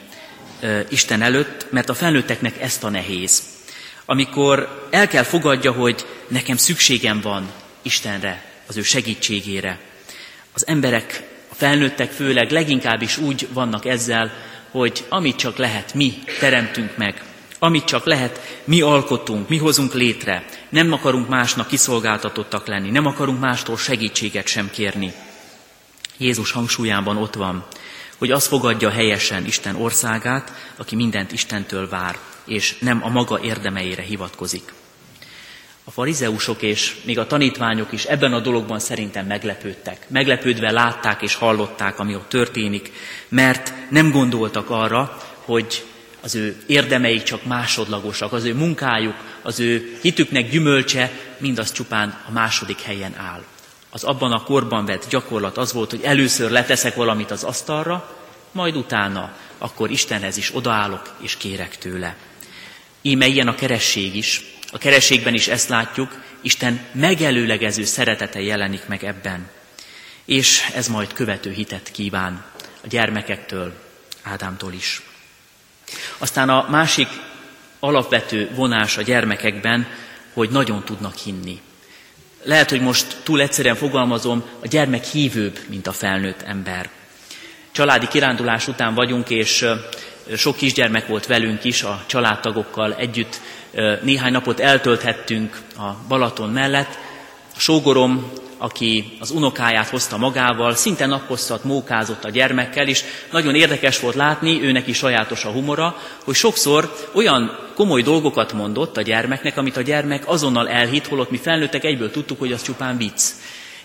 Isten 0.89 1.23
előtt, 1.23 1.67
mert 1.71 1.89
a 1.89 1.95
felnőtteknek 1.95 2.61
ezt 2.61 2.85
a 2.85 2.91
nehéz. 2.91 3.43
Amikor 4.05 4.87
el 4.91 5.09
kell 5.09 5.23
fogadja, 5.23 5.73
hogy 5.73 6.07
nekem 6.29 6.57
szükségem 6.57 7.21
van 7.21 7.51
Istenre, 7.83 8.45
az 8.67 8.77
ő 8.77 8.83
segítségére. 8.83 9.79
Az 10.53 10.67
emberek, 10.67 11.23
a 11.49 11.55
felnőttek 11.55 12.11
főleg 12.11 12.51
leginkább 12.51 13.03
is 13.03 13.19
úgy 13.19 13.49
vannak 13.53 13.85
ezzel, 13.87 14.33
hogy 14.71 15.05
amit 15.09 15.37
csak 15.37 15.57
lehet, 15.57 15.95
mi 15.95 16.15
teremtünk 16.41 16.97
meg, 16.97 17.23
amit 17.59 17.85
csak 17.85 18.05
lehet, 18.05 18.61
mi 18.65 18.81
alkotunk, 18.81 19.49
mi 19.49 19.57
hozunk 19.59 19.95
létre. 19.95 20.45
Nem 20.69 20.93
akarunk 20.93 21.29
másnak 21.29 21.67
kiszolgáltatottak 21.67 22.67
lenni, 22.67 22.91
nem 22.91 23.07
akarunk 23.07 23.41
mástól 23.41 23.77
segítséget 23.77 24.47
sem 24.47 24.71
kérni. 24.71 25.13
Jézus 26.17 26.51
hangsúlyában 26.51 27.17
ott 27.17 27.35
van, 27.35 27.67
hogy 28.19 28.31
az 28.31 28.47
fogadja 28.47 28.91
helyesen 28.91 29.45
Isten 29.45 29.77
országát, 29.77 30.73
aki 30.77 30.97
mindent 30.97 31.33
Istentől 31.33 31.89
vár, 31.89 32.19
és 32.45 32.79
nem 32.79 33.05
a 33.05 33.09
maga 33.09 33.41
érdemeire 33.43 34.03
hivatkozik. 34.03 34.73
A 35.85 35.91
farizeusok 35.91 36.63
és 36.63 36.97
még 37.05 37.19
a 37.19 37.27
tanítványok 37.27 37.93
is 37.93 38.05
ebben 38.05 38.33
a 38.33 38.41
dologban 38.41 38.79
szerintem 38.79 39.27
meglepődtek. 39.27 40.07
Meglepődve 40.09 40.71
látták 40.71 41.23
és 41.23 41.35
hallották, 41.35 41.99
ami 41.99 42.15
ott 42.15 42.29
történik, 42.29 42.93
mert 43.29 43.73
nem 43.91 44.11
gondoltak 44.11 44.71
arra, 44.71 45.17
hogy 45.45 45.85
az 46.21 46.35
ő 46.35 46.63
érdemei 46.67 47.23
csak 47.23 47.45
másodlagosak, 47.45 48.33
az 48.33 48.45
ő 48.45 48.55
munkájuk, 48.55 49.15
az 49.43 49.61
ő 49.61 49.99
hitüknek 50.03 50.51
gyümölcse 50.51 51.11
mindaz 51.39 51.73
csupán 51.73 52.23
a 52.29 52.33
második 52.33 52.81
helyen 52.81 53.15
áll. 53.17 53.45
Az 53.97 54.05
abban 54.05 54.33
a 54.33 54.43
korban 54.43 54.85
vett 54.85 55.09
gyakorlat 55.09 55.57
az 55.57 55.73
volt, 55.73 55.91
hogy 55.91 56.03
először 56.03 56.51
leteszek 56.51 56.95
valamit 56.95 57.31
az 57.31 57.45
asztalra, 57.45 58.17
majd 58.53 58.77
utána 58.77 59.37
akkor 59.59 59.91
Istenhez 59.91 60.37
is 60.37 60.55
odaállok 60.55 61.15
és 61.21 61.37
kérek 61.37 61.79
tőle. 61.79 62.17
Íme 63.03 63.27
ilyen 63.27 63.49
a 63.49 63.55
keresség 63.55 64.17
is. 64.17 64.45
A 64.73 64.79
kerességben 64.79 65.35
is 65.35 65.49
ezt 65.49 65.69
látjuk, 65.69 66.23
Isten 66.41 66.81
megelőlegező 66.93 67.85
szeretete 67.85 68.41
jelenik 68.41 68.87
meg 68.87 69.05
ebben. 69.05 69.51
És 70.25 70.71
ez 70.75 70.89
majd 70.89 71.13
követő 71.13 71.51
hitet 71.51 71.91
kíván 71.91 72.45
a 72.85 72.87
gyermekektől, 72.87 73.73
Ádámtól 74.23 74.73
is. 74.73 75.03
Aztán 76.19 76.49
a 76.49 76.67
másik 76.71 77.09
alapvető 77.79 78.51
vonás 78.55 78.97
a 78.97 79.03
gyermekekben, 79.03 79.87
hogy 80.33 80.51
nagyon 80.51 80.85
tudnak 80.85 81.17
hinni. 81.17 81.61
Lehet, 82.47 82.71
hogy 82.71 82.81
most 82.81 83.17
túl 83.23 83.41
egyszerűen 83.41 83.75
fogalmazom, 83.75 84.45
a 84.63 84.67
gyermek 84.67 85.05
hívőbb, 85.05 85.59
mint 85.69 85.87
a 85.87 85.93
felnőtt 85.93 86.43
ember. 86.43 86.89
Családi 87.71 88.09
kirándulás 88.09 88.69
után 88.69 88.95
vagyunk, 88.95 89.31
és 89.31 89.67
sok 90.37 90.57
kisgyermek 90.57 91.07
volt 91.07 91.27
velünk 91.27 91.65
is, 91.65 91.83
a 91.83 92.03
családtagokkal 92.07 92.95
együtt 92.95 93.41
néhány 94.03 94.33
napot 94.33 94.61
eltölthettünk 94.61 95.61
a 95.77 95.91
Balaton 96.09 96.51
mellett. 96.51 96.99
A 97.57 97.59
sógorom 97.59 98.33
aki 98.59 99.17
az 99.21 99.31
unokáját 99.31 99.89
hozta 99.89 100.17
magával, 100.17 100.75
szinte 100.75 101.07
naphosszat 101.07 101.65
mókázott 101.65 102.25
a 102.25 102.31
gyermekkel, 102.31 102.89
és 102.89 103.05
nagyon 103.31 103.55
érdekes 103.55 104.01
volt 104.01 104.15
látni, 104.15 104.63
őnek 104.63 104.87
is 104.87 104.97
sajátos 104.97 105.45
a 105.45 105.51
humora, 105.51 105.97
hogy 106.25 106.35
sokszor 106.35 107.09
olyan 107.13 107.66
komoly 107.77 108.03
dolgokat 108.03 108.53
mondott 108.53 108.97
a 108.97 109.03
gyermeknek, 109.03 109.57
amit 109.57 109.77
a 109.77 109.83
gyermek 109.83 110.29
azonnal 110.29 110.69
elhitt, 110.69 111.07
holott 111.07 111.31
mi 111.31 111.37
felnőttek 111.37 111.85
egyből 111.85 112.11
tudtuk, 112.11 112.39
hogy 112.39 112.53
az 112.53 112.63
csupán 112.63 112.97
vicc. 112.97 113.23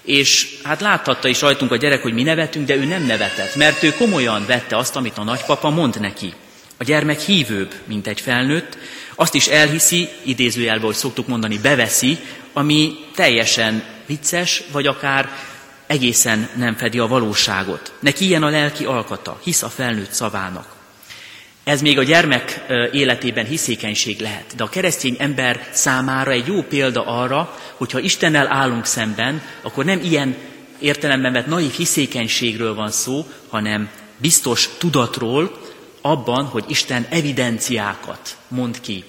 És 0.02 0.60
hát 0.64 0.82
láthatta 0.82 1.28
is 1.28 1.42
rajtunk 1.42 1.72
a 1.72 1.76
gyerek, 1.76 2.02
hogy 2.02 2.14
mi 2.14 2.24
nevetünk, 2.24 2.68
de 2.68 2.76
ő 2.76 2.86
nem 2.86 3.06
nevetett, 3.06 3.56
mert 3.56 3.84
ő 3.84 3.94
komolyan 3.94 4.46
vette 4.46 4.78
azt, 4.78 4.96
amit 4.96 5.18
a 5.18 5.24
nagypapa 5.24 5.70
mond 5.70 6.00
neki. 6.00 6.34
A 6.78 6.84
gyermek 6.84 7.20
hívőbb, 7.20 7.74
mint 7.86 8.08
egy 8.08 8.22
felnőtt, 8.22 8.78
azt 9.16 9.36
is 9.36 9.48
elhiszi, 9.48 10.10
idézőjelben, 10.24 10.86
hogy 10.86 10.96
szoktuk 10.96 11.28
mondani, 11.28 11.58
beveszi, 11.58 12.18
ami 12.54 12.96
teljesen 13.16 13.84
vicces, 14.06 14.64
vagy 14.72 14.88
akár 14.88 15.30
egészen 15.88 16.50
nem 16.56 16.76
fedi 16.76 17.00
a 17.00 17.08
valóságot. 17.08 17.94
Neki 18.00 18.26
ilyen 18.26 18.44
a 18.44 18.50
lelki 18.50 18.86
alkata, 18.86 19.40
hisz 19.44 19.64
a 19.64 19.70
felnőtt 19.70 20.12
szavának. 20.12 20.81
Ez 21.72 21.82
még 21.82 21.98
a 21.98 22.04
gyermek 22.04 22.66
életében 22.92 23.46
hiszékenység 23.46 24.20
lehet, 24.20 24.56
de 24.56 24.64
a 24.64 24.70
keresztény 24.70 25.16
ember 25.20 25.68
számára 25.72 26.32
egy 26.32 26.48
jó 26.48 26.62
példa 26.62 27.06
arra, 27.06 27.58
hogy 27.76 27.92
ha 27.92 28.00
Istennel 28.00 28.52
állunk 28.52 28.86
szemben, 28.86 29.42
akkor 29.62 29.86
nem 29.86 30.00
ilyen 30.04 30.36
értelemben 30.80 31.34
vett 31.34 31.48
naív 31.48 31.72
hiszékenységről 31.72 32.76
van 32.76 32.92
szó, 32.92 33.26
hanem 33.50 33.90
biztos 34.18 34.70
tudatról 34.78 35.58
abban, 36.02 36.46
hogy 36.46 36.64
Isten 36.68 37.06
evidenciákat 37.10 38.38
mond 38.48 38.82
ki. 38.82 39.04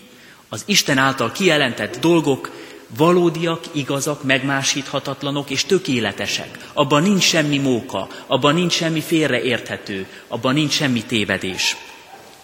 Az 0.48 0.62
Isten 0.66 0.98
által 0.98 1.32
kijelentett 1.32 1.96
dolgok 2.00 2.50
valódiak, 2.96 3.64
igazak, 3.72 4.22
megmásíthatatlanok 4.22 5.50
és 5.50 5.64
tökéletesek. 5.64 6.58
Abban 6.72 7.02
nincs 7.02 7.22
semmi 7.22 7.58
móka, 7.58 8.08
abban 8.26 8.54
nincs 8.54 8.72
semmi 8.72 9.00
félreérthető, 9.00 10.06
abban 10.28 10.54
nincs 10.54 10.72
semmi 10.72 11.02
tévedés. 11.02 11.76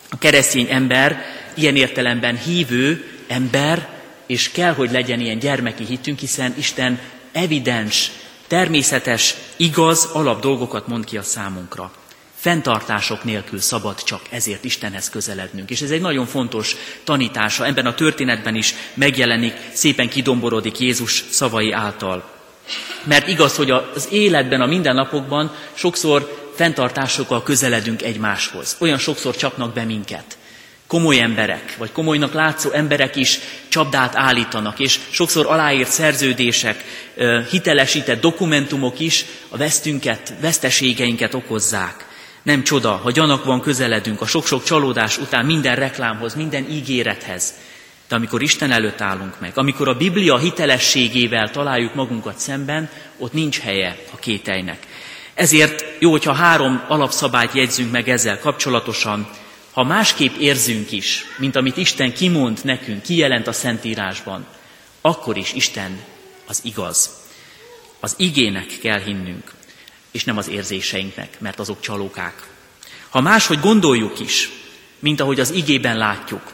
A 0.08 0.18
keresztény 0.18 0.66
ember 0.70 1.24
ilyen 1.54 1.76
értelemben 1.76 2.36
hívő 2.36 3.04
ember, 3.26 3.88
és 4.26 4.50
kell, 4.50 4.72
hogy 4.72 4.90
legyen 4.90 5.20
ilyen 5.20 5.38
gyermeki 5.38 5.84
hitünk, 5.84 6.18
hiszen 6.18 6.54
Isten 6.58 7.00
evidens, 7.32 8.10
természetes, 8.46 9.34
igaz 9.56 10.04
alap 10.04 10.40
dolgokat 10.40 10.86
mond 10.86 11.04
ki 11.04 11.16
a 11.16 11.22
számunkra 11.22 11.92
fenntartások 12.40 13.24
nélkül 13.24 13.60
szabad 13.60 14.02
csak 14.02 14.20
ezért 14.30 14.64
Istenhez 14.64 15.10
közelednünk. 15.10 15.70
És 15.70 15.80
ez 15.80 15.90
egy 15.90 16.00
nagyon 16.00 16.26
fontos 16.26 16.76
tanítása, 17.04 17.66
ebben 17.66 17.86
a 17.86 17.94
történetben 17.94 18.54
is 18.54 18.74
megjelenik, 18.94 19.54
szépen 19.72 20.08
kidomborodik 20.08 20.78
Jézus 20.78 21.24
szavai 21.30 21.72
által. 21.72 22.30
Mert 23.04 23.28
igaz, 23.28 23.56
hogy 23.56 23.70
az 23.70 24.08
életben, 24.10 24.60
a 24.60 24.66
mindennapokban 24.66 25.54
sokszor 25.74 26.37
fenntartásokkal 26.58 27.42
közeledünk 27.42 28.02
egymáshoz. 28.02 28.76
Olyan 28.78 28.98
sokszor 28.98 29.36
csapnak 29.36 29.74
be 29.74 29.84
minket. 29.84 30.38
Komoly 30.86 31.20
emberek, 31.20 31.76
vagy 31.76 31.92
komolynak 31.92 32.32
látszó 32.32 32.70
emberek 32.70 33.16
is 33.16 33.38
csapdát 33.68 34.16
állítanak, 34.16 34.78
és 34.78 34.98
sokszor 35.10 35.46
aláírt 35.46 35.90
szerződések, 35.90 36.84
hitelesített 37.50 38.20
dokumentumok 38.20 39.00
is 39.00 39.24
a 39.48 39.56
vesztünket, 39.56 40.34
veszteségeinket 40.40 41.34
okozzák. 41.34 42.06
Nem 42.42 42.62
csoda, 42.62 42.90
ha 42.90 43.10
gyanakban 43.10 43.60
közeledünk 43.60 44.20
a 44.20 44.26
sok-sok 44.26 44.64
csalódás 44.64 45.18
után 45.18 45.44
minden 45.46 45.76
reklámhoz, 45.76 46.34
minden 46.34 46.70
ígérethez. 46.70 47.54
De 48.08 48.14
amikor 48.14 48.42
Isten 48.42 48.70
előtt 48.70 49.00
állunk 49.00 49.40
meg, 49.40 49.52
amikor 49.54 49.88
a 49.88 49.96
Biblia 49.96 50.38
hitelességével 50.38 51.50
találjuk 51.50 51.94
magunkat 51.94 52.38
szemben, 52.38 52.90
ott 53.18 53.32
nincs 53.32 53.58
helye 53.58 53.96
a 54.10 54.16
kételynek. 54.16 54.86
Ezért 55.38 55.84
jó, 55.98 56.10
hogyha 56.10 56.32
három 56.32 56.84
alapszabályt 56.88 57.52
jegyzünk 57.52 57.90
meg 57.90 58.08
ezzel 58.08 58.38
kapcsolatosan, 58.38 59.28
ha 59.72 59.82
másképp 59.82 60.36
érzünk 60.36 60.92
is, 60.92 61.24
mint 61.36 61.56
amit 61.56 61.76
Isten 61.76 62.12
kimond 62.12 62.58
nekünk, 62.62 63.02
kijelent 63.02 63.46
a 63.46 63.52
Szentírásban, 63.52 64.46
akkor 65.00 65.36
is 65.36 65.52
Isten 65.52 66.00
az 66.46 66.60
igaz. 66.64 67.10
Az 68.00 68.14
igének 68.16 68.66
kell 68.82 69.00
hinnünk 69.00 69.52
és 70.10 70.24
nem 70.24 70.36
az 70.36 70.48
érzéseinknek, 70.48 71.40
mert 71.40 71.58
azok 71.58 71.80
csalókák. 71.80 72.48
Ha 73.08 73.20
máshogy 73.20 73.60
gondoljuk 73.60 74.20
is, 74.20 74.50
mint 74.98 75.20
ahogy 75.20 75.40
az 75.40 75.50
igében 75.50 75.96
látjuk, 75.96 76.52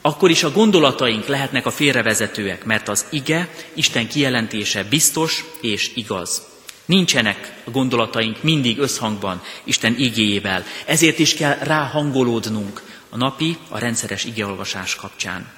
akkor 0.00 0.30
is 0.30 0.42
a 0.42 0.52
gondolataink 0.52 1.26
lehetnek 1.26 1.66
a 1.66 1.70
félrevezetőek, 1.70 2.64
mert 2.64 2.88
az 2.88 3.06
ige, 3.10 3.48
Isten 3.74 4.08
kijelentése 4.08 4.84
biztos 4.84 5.44
és 5.60 5.90
igaz. 5.94 6.51
Nincsenek 6.84 7.62
a 7.64 7.70
gondolataink 7.70 8.42
mindig 8.42 8.78
összhangban 8.78 9.42
Isten 9.64 9.94
igéjével, 9.98 10.64
ezért 10.86 11.18
is 11.18 11.34
kell 11.34 11.58
ráhangolódnunk 11.58 12.82
a 13.08 13.16
napi, 13.16 13.56
a 13.68 13.78
rendszeres 13.78 14.24
igeolvasás 14.24 14.94
kapcsán. 14.94 15.50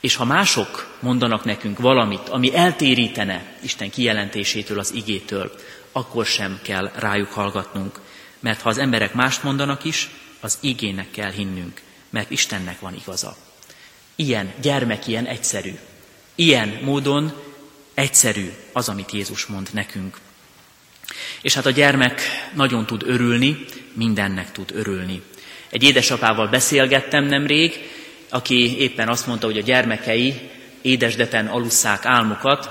És 0.00 0.14
ha 0.14 0.24
mások 0.24 0.96
mondanak 1.00 1.44
nekünk 1.44 1.78
valamit, 1.78 2.28
ami 2.28 2.54
eltérítene 2.54 3.56
Isten 3.60 3.90
kijelentésétől, 3.90 4.78
az 4.78 4.94
igétől, 4.94 5.52
akkor 5.92 6.26
sem 6.26 6.60
kell 6.62 6.90
rájuk 6.94 7.32
hallgatnunk. 7.32 8.00
Mert 8.40 8.60
ha 8.60 8.68
az 8.68 8.78
emberek 8.78 9.14
mást 9.14 9.42
mondanak 9.42 9.84
is, 9.84 10.10
az 10.40 10.58
igének 10.60 11.10
kell 11.10 11.30
hinnünk, 11.30 11.80
mert 12.10 12.30
Istennek 12.30 12.80
van 12.80 12.94
igaza. 12.94 13.36
Ilyen 14.16 14.52
gyermek, 14.60 15.06
ilyen 15.06 15.26
egyszerű. 15.26 15.78
Ilyen 16.34 16.78
módon 16.82 17.32
egyszerű 17.94 18.52
az, 18.72 18.88
amit 18.88 19.12
Jézus 19.12 19.46
mond 19.46 19.68
nekünk. 19.72 20.20
És 21.42 21.54
hát 21.54 21.66
a 21.66 21.70
gyermek 21.70 22.20
nagyon 22.54 22.86
tud 22.86 23.02
örülni, 23.06 23.64
mindennek 23.92 24.52
tud 24.52 24.70
örülni. 24.74 25.22
Egy 25.70 25.82
édesapával 25.82 26.48
beszélgettem 26.48 27.24
nemrég, 27.24 27.90
aki 28.28 28.80
éppen 28.80 29.08
azt 29.08 29.26
mondta, 29.26 29.46
hogy 29.46 29.58
a 29.58 29.62
gyermekei 29.62 30.50
édesdeten 30.82 31.46
alusszák 31.46 32.04
álmukat, 32.04 32.70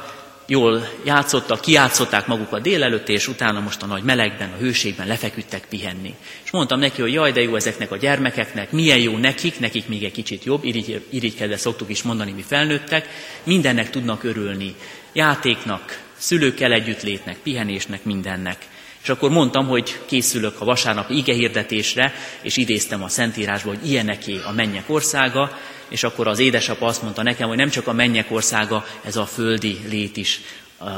jól 0.51 0.87
játszottak, 1.05 1.61
kiátszották 1.61 2.27
magukat 2.27 2.61
délelőtt, 2.61 3.09
és 3.09 3.27
utána 3.27 3.59
most 3.59 3.81
a 3.81 3.85
nagy 3.85 4.03
melegben, 4.03 4.51
a 4.51 4.57
hőségben 4.59 5.07
lefeküdtek 5.07 5.65
pihenni. 5.69 6.13
És 6.43 6.51
mondtam 6.51 6.79
neki, 6.79 7.01
hogy 7.01 7.13
jaj, 7.13 7.31
de 7.31 7.41
jó 7.41 7.55
ezeknek 7.55 7.91
a 7.91 7.97
gyermekeknek, 7.97 8.71
milyen 8.71 8.97
jó 8.97 9.17
nekik, 9.17 9.59
nekik 9.59 9.87
még 9.87 10.03
egy 10.03 10.11
kicsit 10.11 10.43
jobb, 10.43 10.63
irigy, 10.63 11.05
irigykedve 11.09 11.57
szoktuk 11.57 11.89
is 11.89 12.03
mondani, 12.03 12.31
mi 12.31 12.43
felnőttek, 12.47 13.07
mindennek 13.43 13.89
tudnak 13.89 14.23
örülni. 14.23 14.75
Játéknak, 15.13 15.99
szülőkkel 16.21 16.71
együttlétnek, 16.71 17.37
pihenésnek, 17.37 18.03
mindennek. 18.03 18.57
És 19.03 19.09
akkor 19.09 19.29
mondtam, 19.29 19.67
hogy 19.67 19.99
készülök 20.05 20.61
a 20.61 20.65
vasárnap 20.65 21.09
igehirdetésre, 21.09 22.13
és 22.41 22.57
idéztem 22.57 23.03
a 23.03 23.07
Szentírásból, 23.07 23.75
hogy 23.75 23.89
ilyeneké 23.89 24.39
a 24.45 24.51
mennyek 24.51 24.83
országa, 24.87 25.57
és 25.89 26.03
akkor 26.03 26.27
az 26.27 26.39
édesapa 26.39 26.85
azt 26.85 27.01
mondta 27.01 27.23
nekem, 27.23 27.47
hogy 27.47 27.57
nem 27.57 27.69
csak 27.69 27.87
a 27.87 27.93
mennyek 27.93 28.31
országa, 28.31 28.85
ez 29.03 29.15
a 29.15 29.25
földi 29.25 29.79
lét 29.89 30.17
is 30.17 30.41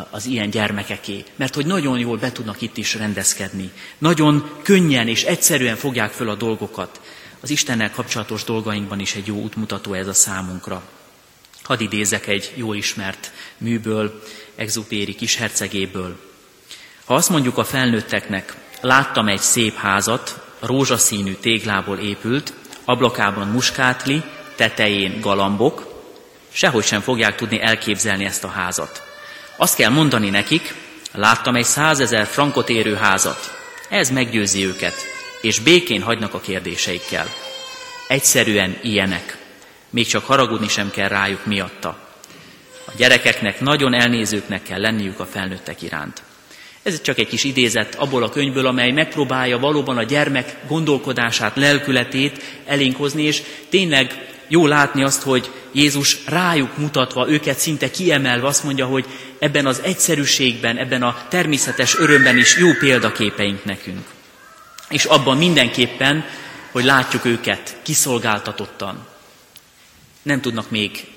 az 0.09 0.25
ilyen 0.25 0.49
gyermekeké. 0.49 1.23
Mert 1.35 1.55
hogy 1.55 1.65
nagyon 1.65 1.99
jól 1.99 2.17
be 2.17 2.31
tudnak 2.31 2.61
itt 2.61 2.77
is 2.77 2.95
rendezkedni. 2.95 3.71
Nagyon 3.97 4.51
könnyen 4.61 5.07
és 5.07 5.23
egyszerűen 5.23 5.75
fogják 5.75 6.11
föl 6.11 6.29
a 6.29 6.35
dolgokat. 6.35 7.01
Az 7.39 7.49
Istennel 7.49 7.91
kapcsolatos 7.91 8.43
dolgainkban 8.43 8.99
is 8.99 9.15
egy 9.15 9.27
jó 9.27 9.35
útmutató 9.35 9.93
ez 9.93 10.07
a 10.07 10.13
számunkra. 10.13 10.83
Hadd 11.63 11.81
idézek 11.81 12.27
egy 12.27 12.53
jól 12.55 12.75
ismert 12.75 13.31
műből, 13.57 14.21
Exupéri 14.55 15.15
kishercegéből. 15.15 16.19
Ha 17.05 17.13
azt 17.13 17.29
mondjuk 17.29 17.57
a 17.57 17.63
felnőtteknek, 17.63 18.55
láttam 18.81 19.27
egy 19.27 19.41
szép 19.41 19.75
házat, 19.75 20.41
rózsaszínű 20.59 21.33
téglából 21.33 21.97
épült, 21.97 22.53
ablakában 22.85 23.47
muskátli, 23.47 24.23
tetején 24.55 25.19
galambok, 25.21 25.93
sehogy 26.51 26.83
sem 26.83 27.01
fogják 27.01 27.35
tudni 27.35 27.61
elképzelni 27.61 28.25
ezt 28.25 28.43
a 28.43 28.47
házat. 28.47 29.01
Azt 29.55 29.75
kell 29.75 29.89
mondani 29.89 30.29
nekik, 30.29 30.73
láttam 31.11 31.55
egy 31.55 31.65
százezer 31.65 32.25
frankot 32.25 32.69
érő 32.69 32.95
házat. 32.95 33.51
Ez 33.89 34.09
meggyőzi 34.09 34.65
őket, 34.65 34.95
és 35.41 35.59
békén 35.59 36.01
hagynak 36.01 36.33
a 36.33 36.39
kérdéseikkel. 36.39 37.27
Egyszerűen 38.07 38.77
ilyenek. 38.81 39.37
Még 39.89 40.07
csak 40.07 40.25
haragudni 40.25 40.67
sem 40.67 40.91
kell 40.91 41.07
rájuk 41.07 41.45
miatta. 41.45 42.02
A 42.85 42.91
gyerekeknek 42.97 43.59
nagyon 43.59 43.93
elnézőknek 43.93 44.63
kell 44.63 44.79
lenniük 44.79 45.19
a 45.19 45.25
felnőttek 45.25 45.81
iránt. 45.81 46.23
Ez 46.83 47.01
csak 47.01 47.17
egy 47.17 47.27
kis 47.27 47.43
idézet 47.43 47.95
abból 47.95 48.23
a 48.23 48.29
könyvből, 48.29 48.65
amely 48.65 48.91
megpróbálja 48.91 49.59
valóban 49.59 49.97
a 49.97 50.03
gyermek 50.03 50.55
gondolkodását, 50.67 51.55
lelkületét 51.55 52.43
elénk 52.65 52.97
hozni, 52.97 53.23
és 53.23 53.41
tényleg 53.69 54.33
jó 54.47 54.67
látni 54.67 55.03
azt, 55.03 55.21
hogy 55.21 55.51
Jézus 55.71 56.17
rájuk 56.25 56.77
mutatva, 56.77 57.29
őket 57.29 57.57
szinte 57.57 57.91
kiemelve 57.91 58.47
azt 58.47 58.63
mondja, 58.63 58.85
hogy 58.85 59.05
ebben 59.39 59.65
az 59.65 59.81
egyszerűségben, 59.83 60.77
ebben 60.77 61.03
a 61.03 61.25
természetes 61.29 61.97
örömben 61.97 62.37
is 62.37 62.57
jó 62.57 62.71
példaképeink 62.79 63.63
nekünk. 63.63 64.05
És 64.89 65.05
abban 65.05 65.37
mindenképpen, 65.37 66.25
hogy 66.71 66.83
látjuk 66.83 67.25
őket 67.25 67.75
kiszolgáltatottan. 67.81 69.05
Nem 70.21 70.41
tudnak 70.41 70.69
még 70.69 71.07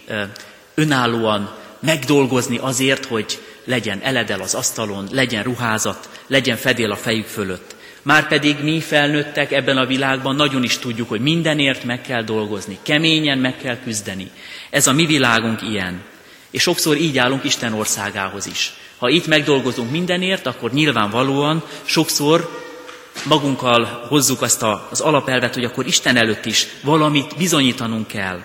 önállóan 0.77 1.55
megdolgozni 1.81 2.59
azért, 2.59 3.05
hogy 3.05 3.39
legyen 3.65 4.01
eledel 4.03 4.41
az 4.41 4.55
asztalon, 4.55 5.09
legyen 5.13 5.43
ruházat, 5.43 6.09
legyen 6.27 6.57
fedél 6.57 6.91
a 6.91 6.97
fejük 6.97 7.27
fölött. 7.27 7.75
Márpedig 8.03 8.57
mi 8.63 8.81
felnőttek 8.81 9.53
ebben 9.53 9.77
a 9.77 9.87
világban 9.87 10.37
nagyon 10.37 10.63
is 10.63 10.79
tudjuk, 10.79 11.09
hogy 11.09 11.21
mindenért 11.21 11.85
meg 11.85 12.01
kell 12.01 12.23
dolgozni, 12.23 12.79
keményen 12.83 13.39
meg 13.39 13.57
kell 13.57 13.79
küzdeni. 13.79 14.31
Ez 14.71 14.87
a 14.87 14.93
mi 14.93 15.07
világunk 15.07 15.63
ilyen. 15.63 16.03
És 16.51 16.63
sokszor 16.63 16.97
így 16.97 17.19
állunk 17.19 17.45
Isten 17.45 17.73
országához 17.73 18.47
is. 18.47 18.73
Ha 18.99 19.09
itt 19.09 19.27
megdolgozunk 19.27 19.91
mindenért, 19.91 20.47
akkor 20.47 20.73
nyilvánvalóan 20.73 21.65
sokszor 21.85 22.65
magunkkal 23.25 24.07
hozzuk 24.09 24.43
azt 24.43 24.65
az 24.91 25.01
alapelvet, 25.01 25.55
hogy 25.55 25.65
akkor 25.65 25.87
Isten 25.87 26.17
előtt 26.17 26.45
is 26.45 26.67
valamit 26.83 27.37
bizonyítanunk 27.37 28.07
kell. 28.07 28.41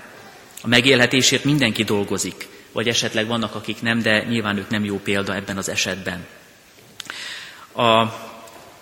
A 0.62 0.68
megélhetésért 0.68 1.44
mindenki 1.44 1.84
dolgozik, 1.84 2.48
vagy 2.72 2.88
esetleg 2.88 3.28
vannak, 3.28 3.56
akik 3.56 3.82
nem, 3.82 4.02
de 4.02 4.24
nyilván 4.24 4.58
ők 4.58 4.70
nem 4.70 4.84
jó 4.84 5.00
példa 5.00 5.36
ebben 5.36 5.58
az 5.58 5.70
esetben. 5.70 6.26
A 7.76 8.06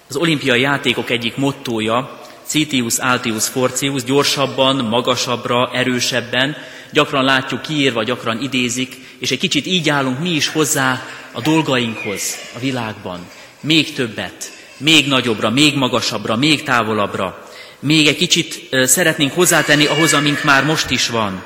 az 0.10 0.16
olimpiai 0.16 0.62
játékok 0.62 1.10
egyik 1.10 1.36
mottója, 1.36 2.20
Citius 2.46 2.98
Altius 2.98 3.48
Forcius, 3.48 4.04
gyorsabban, 4.04 4.76
magasabbra, 4.76 5.72
erősebben, 5.74 6.56
gyakran 6.92 7.24
látjuk 7.24 7.62
kiírva, 7.62 8.04
gyakran 8.04 8.42
idézik, 8.42 8.96
és 9.20 9.32
egy 9.32 9.40
kicsit 9.40 9.66
így 9.66 9.90
állunk 9.90 10.20
mi 10.20 10.30
is 10.30 10.48
hozzá 10.48 11.04
a 11.32 11.42
dolgainkhoz 11.42 12.38
a 12.56 12.60
világban. 12.60 13.20
Még 13.60 13.94
többet, 13.94 14.52
még 14.78 15.08
nagyobbra, 15.08 15.50
még 15.50 15.76
magasabbra, 15.76 16.36
még 16.36 16.64
távolabbra. 16.64 17.50
Még 17.80 18.08
egy 18.08 18.18
kicsit 18.18 18.70
szeretnénk 18.84 19.34
hozzátenni 19.34 19.86
ahhoz, 19.86 20.14
amink 20.14 20.44
már 20.44 20.66
most 20.66 20.90
is 20.90 21.10
van. 21.10 21.44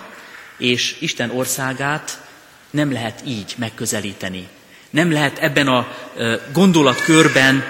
És 0.58 0.96
Isten 1.00 1.30
országát 1.30 2.22
nem 2.70 2.92
lehet 2.92 3.22
így 3.26 3.54
megközelíteni. 3.58 4.48
Nem 4.90 5.12
lehet 5.12 5.38
ebben 5.40 5.68
a 5.68 5.88
gondolatkörben 6.52 7.64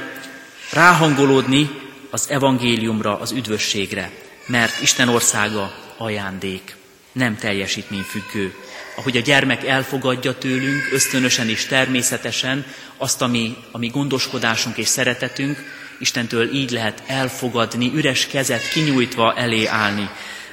ráhangolódni 0.71 1.69
az 2.09 2.29
evangéliumra, 2.29 3.19
az 3.19 3.31
üdvösségre, 3.31 4.11
mert 4.45 4.81
Isten 4.81 5.07
országa 5.07 5.73
ajándék, 5.97 6.75
nem 7.11 7.37
teljesítményfüggő. 7.37 8.55
Ahogy 8.95 9.17
a 9.17 9.21
gyermek 9.21 9.65
elfogadja 9.65 10.37
tőlünk, 10.37 10.89
ösztönösen 10.91 11.49
és 11.49 11.65
természetesen 11.65 12.65
azt, 12.97 13.21
ami, 13.21 13.57
ami 13.71 13.87
gondoskodásunk 13.87 14.77
és 14.77 14.87
szeretetünk, 14.87 15.57
Istentől 15.99 16.53
így 16.53 16.71
lehet 16.71 17.03
elfogadni, 17.07 17.91
üres 17.93 18.27
kezet 18.27 18.69
kinyújtva 18.69 19.35
elé 19.35 19.65
állni 19.65 20.09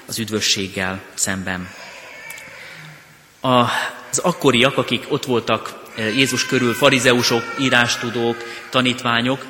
az 0.07 0.19
üdvösséggel 0.19 1.03
szemben. 1.15 1.69
Az 3.41 4.19
akkoriak, 4.19 4.77
akik 4.77 5.05
ott 5.09 5.25
voltak 5.25 5.81
eh, 5.97 6.17
Jézus 6.17 6.47
körül, 6.47 6.75
farizeusok, 6.75 7.43
írástudók, 7.59 8.37
tanítványok, 8.71 9.45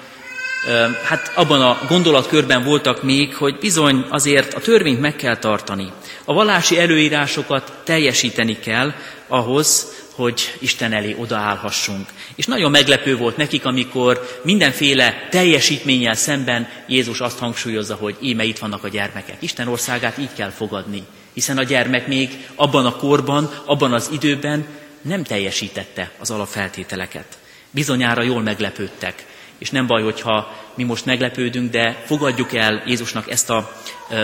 hát 1.05 1.33
abban 1.35 1.61
a 1.61 1.79
gondolatkörben 1.89 2.65
voltak 2.65 3.03
még, 3.03 3.35
hogy 3.35 3.59
bizony 3.59 4.05
azért 4.09 4.55
a 4.55 4.61
törvényt 4.61 5.01
meg 5.01 5.17
kell 5.17 5.37
tartani. 5.37 5.93
A 6.25 6.33
vallási 6.33 6.79
előírásokat 6.79 7.73
teljesíteni 7.85 8.59
kell 8.59 8.93
ahhoz, 9.29 9.99
hogy 10.15 10.55
Isten 10.59 10.93
elé 10.93 11.17
odaállhassunk. 11.19 12.09
És 12.35 12.47
nagyon 12.47 12.71
meglepő 12.71 13.17
volt 13.17 13.37
nekik, 13.37 13.65
amikor 13.65 14.41
mindenféle 14.43 15.29
teljesítménnyel 15.31 16.15
szemben 16.15 16.69
Jézus 16.87 17.21
azt 17.21 17.39
hangsúlyozza, 17.39 17.95
hogy 17.95 18.17
íme 18.21 18.45
itt 18.45 18.59
vannak 18.59 18.85
a 18.85 18.89
gyermekek. 18.89 19.37
Isten 19.39 19.69
országát 19.69 20.19
így 20.19 20.35
kell 20.37 20.51
fogadni, 20.51 21.03
hiszen 21.33 21.59
a 21.59 21.63
gyermek 21.63 22.07
még 22.07 22.49
abban 22.55 22.87
a 22.87 22.97
korban, 22.97 23.63
abban 23.65 23.93
az 23.93 24.09
időben 24.13 24.67
nem 25.03 25.23
teljesítette 25.23 26.11
az 26.19 26.31
alapfeltételeket. 26.31 27.39
Bizonyára 27.71 28.23
jól 28.23 28.43
meglepődtek 28.43 29.27
és 29.61 29.71
nem 29.71 29.87
baj, 29.87 30.03
hogyha 30.03 30.57
mi 30.75 30.85
most 30.85 31.05
meglepődünk, 31.05 31.71
de 31.71 32.03
fogadjuk 32.07 32.55
el 32.55 32.83
Jézusnak 32.87 33.31
ezt 33.31 33.51
a 33.51 33.81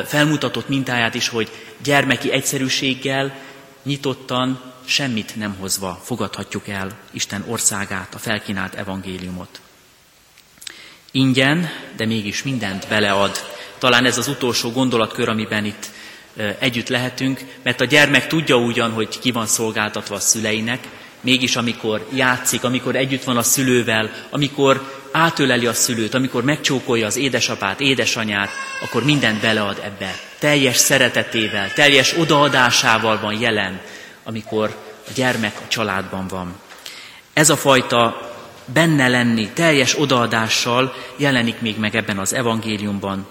felmutatott 0.07 0.69
mintáját 0.69 1.15
is, 1.15 1.29
hogy 1.29 1.51
gyermeki 1.83 2.33
egyszerűséggel, 2.33 3.35
nyitottan, 3.83 4.73
semmit 4.85 5.37
nem 5.37 5.57
hozva 5.61 6.01
fogadhatjuk 6.05 6.69
el 6.69 6.99
Isten 7.11 7.45
országát, 7.49 8.15
a 8.15 8.19
felkínált 8.19 8.75
evangéliumot. 8.75 9.61
Ingyen, 11.11 11.71
de 11.97 12.07
mégis 12.07 12.43
mindent 12.43 12.89
belead. 12.89 13.37
Talán 13.79 14.05
ez 14.05 14.19
az 14.19 14.29
utolsó 14.29 14.71
gondolatkör, 14.71 15.29
amiben 15.29 15.65
itt 15.65 15.87
együtt 16.59 16.89
lehetünk, 16.89 17.41
mert 17.63 17.81
a 17.81 17.85
gyermek 17.85 18.27
tudja 18.27 18.57
ugyan, 18.57 18.93
hogy 18.93 19.19
ki 19.19 19.31
van 19.31 19.47
szolgáltatva 19.47 20.15
a 20.15 20.21
szüleinek, 20.21 20.89
mégis 21.21 21.57
amikor 21.57 22.07
játszik, 22.15 22.65
amikor 22.65 22.97
együtt 22.97 23.25
van 23.25 23.37
a 23.37 23.43
szülővel, 23.43 24.11
amikor 24.31 24.95
átöleli 25.13 25.67
a 25.67 25.73
szülőt, 25.73 26.15
amikor 26.15 26.45
megcsókolja 26.45 27.07
az 27.07 27.17
édesapát, 27.17 27.81
édesanyát, 27.81 28.51
akkor 28.83 29.05
mindent 29.05 29.41
belead 29.41 29.81
ebbe. 29.85 30.15
Teljes 30.39 30.77
szeretetével, 30.77 31.73
teljes 31.73 32.19
odaadásával 32.19 33.21
van 33.21 33.41
jelen, 33.41 33.81
amikor 34.25 34.77
a 35.09 35.11
gyermek 35.15 35.57
a 35.65 35.69
családban 35.69 36.27
van. 36.29 36.55
Ez 37.33 37.51
a 37.51 37.57
fajta 37.57 38.31
benne 38.65 39.09
lenni, 39.09 39.49
teljes 39.49 39.99
odaadással 39.99 40.95
jelenik 41.17 41.61
még 41.61 41.79
meg 41.79 41.97
ebben 41.97 42.19
az 42.19 42.35
evangéliumban. 42.35 43.27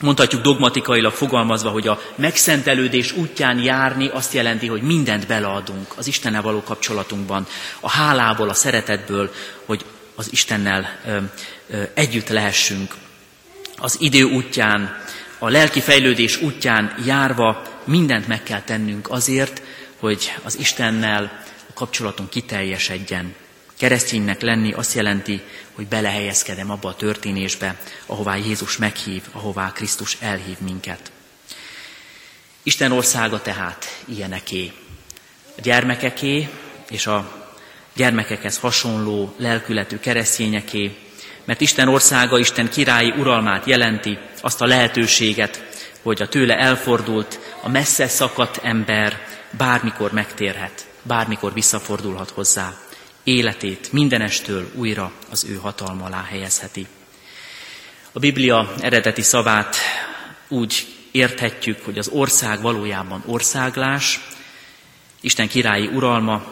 Mondhatjuk 0.00 0.42
dogmatikailag 0.42 1.12
fogalmazva, 1.12 1.70
hogy 1.70 1.88
a 1.88 2.00
megszentelődés 2.14 3.12
útján 3.12 3.58
járni 3.58 4.08
azt 4.08 4.32
jelenti, 4.32 4.66
hogy 4.66 4.82
mindent 4.82 5.26
beleadunk 5.26 5.92
az 5.96 6.06
Istennel 6.06 6.42
való 6.42 6.62
kapcsolatunkban, 6.62 7.46
a 7.80 7.90
hálából, 7.90 8.48
a 8.48 8.54
szeretetből, 8.54 9.30
hogy 9.64 9.84
az 10.14 10.32
Istennel 10.32 10.98
ö, 11.06 11.18
ö, 11.68 11.82
együtt 11.94 12.28
lehessünk. 12.28 12.94
Az 13.76 13.96
idő 14.00 14.22
útján, 14.22 15.02
a 15.38 15.48
lelki 15.48 15.80
fejlődés 15.80 16.42
útján 16.42 16.94
járva 17.04 17.62
mindent 17.84 18.26
meg 18.26 18.42
kell 18.42 18.62
tennünk 18.62 19.10
azért, 19.10 19.62
hogy 19.98 20.34
az 20.42 20.58
Istennel 20.58 21.44
a 21.68 21.72
kapcsolatunk 21.74 22.30
kiteljesedjen. 22.30 23.34
Kereszténynek 23.76 24.40
lenni 24.40 24.72
azt 24.72 24.94
jelenti, 24.94 25.42
hogy 25.72 25.86
belehelyezkedem 25.86 26.70
abba 26.70 26.88
a 26.88 26.96
történésbe, 26.96 27.80
ahová 28.06 28.36
Jézus 28.36 28.76
meghív, 28.76 29.22
ahová 29.32 29.72
Krisztus 29.72 30.16
elhív 30.20 30.56
minket. 30.58 31.12
Isten 32.62 32.92
országa 32.92 33.42
tehát 33.42 34.02
ilyeneké. 34.04 34.72
A 35.56 35.60
gyermekeké 35.60 36.48
és 36.90 37.06
a 37.06 37.48
gyermekekhez 37.94 38.58
hasonló 38.58 39.34
lelkületű 39.36 39.98
keresztényeké, 39.98 40.96
mert 41.44 41.60
Isten 41.60 41.88
országa, 41.88 42.38
Isten 42.38 42.70
királyi 42.70 43.10
uralmát 43.10 43.66
jelenti, 43.66 44.18
azt 44.40 44.60
a 44.60 44.66
lehetőséget, 44.66 45.64
hogy 46.02 46.22
a 46.22 46.28
tőle 46.28 46.54
elfordult, 46.54 47.38
a 47.62 47.68
messze 47.68 48.08
szakadt 48.08 48.56
ember 48.56 49.26
bármikor 49.50 50.12
megtérhet, 50.12 50.86
bármikor 51.02 51.52
visszafordulhat 51.52 52.30
hozzá. 52.30 52.85
Életét 53.26 53.92
mindenestől 53.92 54.70
újra 54.74 55.12
az 55.30 55.44
ő 55.44 55.54
hatalma 55.54 56.04
alá 56.04 56.22
helyezheti. 56.22 56.86
A 58.12 58.18
Biblia 58.18 58.74
eredeti 58.80 59.22
szavát 59.22 59.76
úgy 60.48 60.86
érthetjük, 61.10 61.84
hogy 61.84 61.98
az 61.98 62.08
ország 62.08 62.60
valójában 62.60 63.22
országlás, 63.26 64.20
Isten 65.20 65.48
királyi 65.48 65.86
uralma 65.86 66.44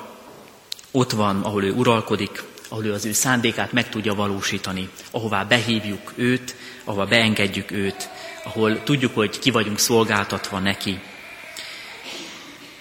ott 0.90 1.10
van, 1.10 1.42
ahol 1.42 1.64
ő 1.64 1.72
uralkodik, 1.72 2.42
ahol 2.68 2.84
ő 2.84 2.92
az 2.92 3.04
ő 3.04 3.12
szándékát 3.12 3.72
meg 3.72 3.88
tudja 3.88 4.14
valósítani, 4.14 4.88
ahová 5.10 5.44
behívjuk 5.44 6.12
őt, 6.14 6.54
ahova 6.84 7.06
beengedjük 7.06 7.70
őt, 7.70 8.08
ahol 8.44 8.82
tudjuk, 8.82 9.14
hogy 9.14 9.38
ki 9.38 9.50
vagyunk 9.50 9.78
szolgáltatva 9.78 10.58
neki. 10.58 11.00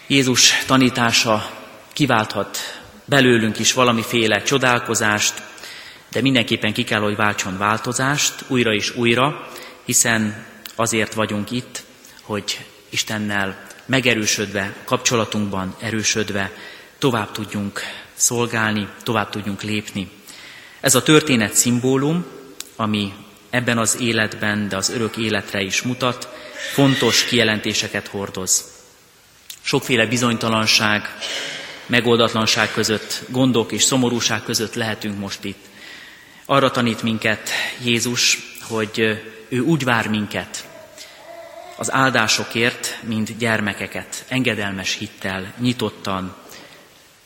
Jézus 0.08 0.63
tanítása 0.65 1.49
kiválthat 1.91 2.83
belőlünk 3.06 3.60
is 3.60 3.74
valamiféle 3.74 4.42
csodálkozást, 4.42 5.34
de 6.12 6.22
mindenképpen 6.22 6.74
ki 6.74 6.84
kell, 6.84 7.02
hogy 7.02 7.16
váltson 7.16 7.58
változást 7.58 8.34
újra 8.48 8.74
és 8.74 8.96
újra, 8.96 9.48
hiszen 9.86 10.46
azért 10.76 11.13
vagyunk 11.13 11.52
itt, 11.52 11.84
hogy 12.22 12.66
Istennel 12.89 13.68
megerősödve, 13.86 14.74
kapcsolatunkban 14.86 15.76
erősödve 15.80 16.52
tovább 16.98 17.32
tudjunk 17.32 17.82
szolgálni, 18.13 18.88
tovább 19.04 19.30
tudjunk 19.30 19.62
lépni. 19.62 20.10
Ez 20.80 20.96
a 20.96 21.04
történet 21.04 21.54
szimbólum, 21.54 22.26
ami 22.76 23.13
ebben 23.50 23.78
az 23.78 23.98
életben, 24.00 24.68
de 24.68 24.76
az 24.76 24.89
örök 24.89 25.18
életre 25.18 25.62
is 25.62 25.82
mutat, 25.82 26.28
fontos 26.74 27.26
kijelentéseket 27.26 28.08
hordoz. 28.08 28.63
Sokféle 29.62 30.06
bizonytalanság, 30.06 31.18
megoldatlanság 31.86 32.72
között, 32.72 33.22
gondok 33.30 33.72
és 33.72 33.84
szomorúság 33.84 34.43
között 34.43 34.74
lehetünk 34.74 35.19
most 35.19 35.43
itt. 35.43 35.65
Arra 36.46 36.72
tanít 36.72 37.02
minket 37.02 37.50
Jézus, 37.84 38.38
hogy 38.62 39.00
ő 39.50 39.60
úgy 39.60 39.84
vár 39.84 40.08
minket 40.10 40.67
az 41.76 41.91
áldásokért, 41.91 43.00
mint 43.04 43.38
gyermekeket, 43.38 44.26
engedelmes 44.28 44.98
hittel, 44.98 45.54
nyitottan, 45.60 46.36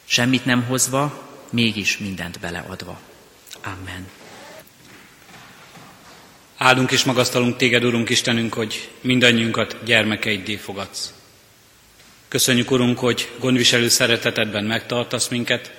semmit 0.05 0.45
nem 0.45 0.63
hozva, 0.63 1.27
mégis 1.49 1.97
mindent 1.97 2.39
beleadva. 2.39 2.99
Amen. 3.63 4.07
Áldunk 6.57 6.91
és 6.91 7.03
magasztalunk 7.03 7.57
téged, 7.57 7.83
Urunk 7.83 8.09
Istenünk, 8.09 8.53
hogy 8.53 8.89
mindannyiunkat 9.01 9.77
gyermekeiddé 9.83 10.55
fogadsz. 10.55 11.13
Köszönjük, 12.27 12.71
Urunk, 12.71 12.99
hogy 12.99 13.29
gondviselő 13.39 13.87
szeretetedben 13.87 14.63
megtartasz 14.63 15.27
minket, 15.27 15.71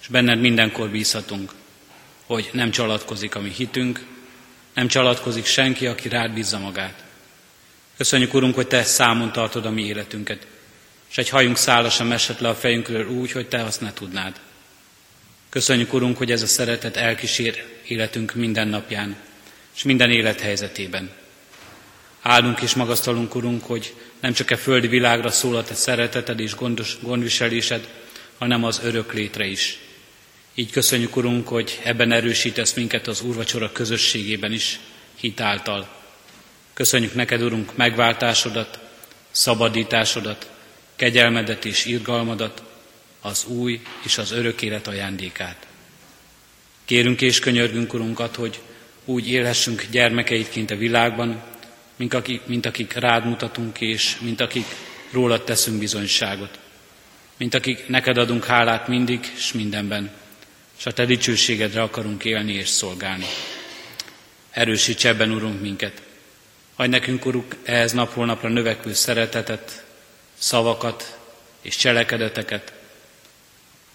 és 0.00 0.06
benned 0.06 0.40
mindenkor 0.40 0.88
bízhatunk, 0.88 1.52
hogy 2.26 2.50
nem 2.52 2.70
csalatkozik 2.70 3.34
a 3.34 3.40
mi 3.40 3.50
hitünk, 3.50 4.04
nem 4.74 4.88
csalatkozik 4.88 5.44
senki, 5.44 5.86
aki 5.86 6.08
rád 6.08 6.32
bízza 6.32 6.58
magát. 6.58 7.04
Köszönjük, 7.96 8.34
Urunk, 8.34 8.54
hogy 8.54 8.66
Te 8.66 8.82
számon 8.82 9.32
tartod 9.32 9.66
a 9.66 9.70
mi 9.70 9.84
életünket, 9.84 10.46
és 11.10 11.18
egy 11.18 11.28
hajunk 11.28 11.56
szála 11.56 11.90
sem 11.90 12.12
esett 12.12 12.38
le 12.38 12.48
a 12.48 12.54
fejünkről 12.54 13.08
úgy, 13.08 13.32
hogy 13.32 13.48
Te 13.48 13.62
azt 13.62 13.80
ne 13.80 13.92
tudnád. 13.92 14.40
Köszönjük, 15.48 15.92
Urunk, 15.92 16.16
hogy 16.16 16.30
ez 16.30 16.42
a 16.42 16.46
szeretet 16.46 16.96
elkísér 16.96 17.64
életünk 17.86 18.34
minden 18.34 18.68
napján, 18.68 19.16
és 19.74 19.82
minden 19.82 20.10
élethelyzetében. 20.10 21.10
Áldunk 22.22 22.60
és 22.60 22.74
magasztalunk, 22.74 23.34
Urunk, 23.34 23.64
hogy 23.64 23.94
nem 24.20 24.32
csak 24.32 24.50
a 24.50 24.54
e 24.54 24.56
földi 24.56 24.86
világra 24.86 25.30
szól 25.30 25.56
a 25.56 25.62
Te 25.62 25.74
szereteted 25.74 26.40
és 26.40 26.54
gondos, 26.54 26.96
gondviselésed, 27.02 27.88
hanem 28.38 28.64
az 28.64 28.80
örök 28.84 29.12
létre 29.12 29.46
is. 29.46 29.78
Így 30.54 30.70
köszönjük, 30.70 31.16
Urunk, 31.16 31.48
hogy 31.48 31.80
ebben 31.82 32.12
erősítesz 32.12 32.74
minket 32.74 33.06
az 33.06 33.20
úrvacsora 33.20 33.72
közösségében 33.72 34.52
is, 34.52 34.80
hitáltal. 35.20 35.88
Köszönjük 36.72 37.14
neked, 37.14 37.42
Urunk, 37.42 37.76
megváltásodat, 37.76 38.78
szabadításodat, 39.30 40.50
kegyelmedet 40.96 41.64
és 41.64 41.84
irgalmadat, 41.84 42.62
az 43.20 43.44
új 43.44 43.80
és 44.04 44.18
az 44.18 44.30
örök 44.30 44.62
élet 44.62 44.86
ajándékát. 44.86 45.66
Kérünk 46.84 47.20
és 47.20 47.38
könyörgünk, 47.38 47.94
Urunkat, 47.94 48.34
hogy 48.34 48.60
úgy 49.04 49.30
élhessünk 49.30 49.86
gyermekeidként 49.90 50.70
a 50.70 50.76
világban, 50.76 51.42
mint 52.00 52.14
akik, 52.14 52.46
mint 52.46 52.66
akik 52.66 52.92
rád 52.92 53.24
mutatunk, 53.24 53.80
és 53.80 54.18
mint 54.20 54.40
akik 54.40 54.66
rólad 55.10 55.44
teszünk 55.44 55.78
bizonyságot. 55.78 56.58
Mint 57.36 57.54
akik 57.54 57.88
neked 57.88 58.16
adunk 58.16 58.44
hálát 58.44 58.88
mindig 58.88 59.32
és 59.36 59.52
mindenben, 59.52 60.10
és 60.78 60.86
a 60.86 60.92
te 60.92 61.04
dicsőségedre 61.04 61.82
akarunk 61.82 62.24
élni 62.24 62.52
és 62.52 62.68
szolgálni. 62.68 63.24
Erősíts 64.50 65.04
ebben, 65.04 65.30
Urunk, 65.30 65.60
minket. 65.60 66.02
Hagy 66.74 66.88
nekünk, 66.88 67.26
Uruk, 67.26 67.56
ehhez 67.62 67.92
napról 67.92 68.26
napra 68.26 68.48
növekvő 68.48 68.92
szeretetet, 68.92 69.84
szavakat 70.38 71.18
és 71.60 71.76
cselekedeteket, 71.76 72.72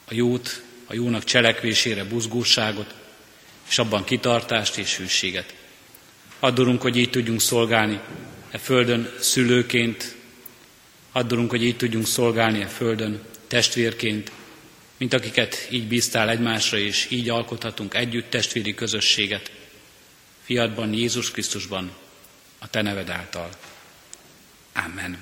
a 0.05 0.13
jót, 0.13 0.61
a 0.85 0.93
jónak 0.93 1.23
cselekvésére 1.23 2.03
buzgóságot, 2.03 2.93
és 3.69 3.77
abban 3.77 4.03
kitartást 4.03 4.77
és 4.77 4.97
hűséget. 4.97 5.53
Addurunk, 6.45 6.81
hogy 6.81 6.97
így 6.97 7.09
tudjunk 7.09 7.41
szolgálni 7.41 7.99
e 8.51 8.57
földön 8.57 9.13
szülőként, 9.19 10.15
addurunk, 11.11 11.49
hogy 11.49 11.63
így 11.63 11.77
tudjunk 11.77 12.07
szolgálni 12.07 12.61
e 12.61 12.67
földön 12.67 13.21
testvérként, 13.47 14.31
mint 14.97 15.13
akiket 15.13 15.67
így 15.69 15.87
bíztál 15.87 16.29
egymásra, 16.29 16.77
és 16.77 17.07
így 17.09 17.29
alkothatunk 17.29 17.93
együtt 17.93 18.29
testvéri 18.29 18.75
közösséget. 18.75 19.51
Fiadban, 20.43 20.93
Jézus 20.93 21.31
Krisztusban, 21.31 21.91
a 22.59 22.67
Te 22.67 22.81
neved 22.81 23.09
által. 23.09 23.49
Amen. 24.73 25.17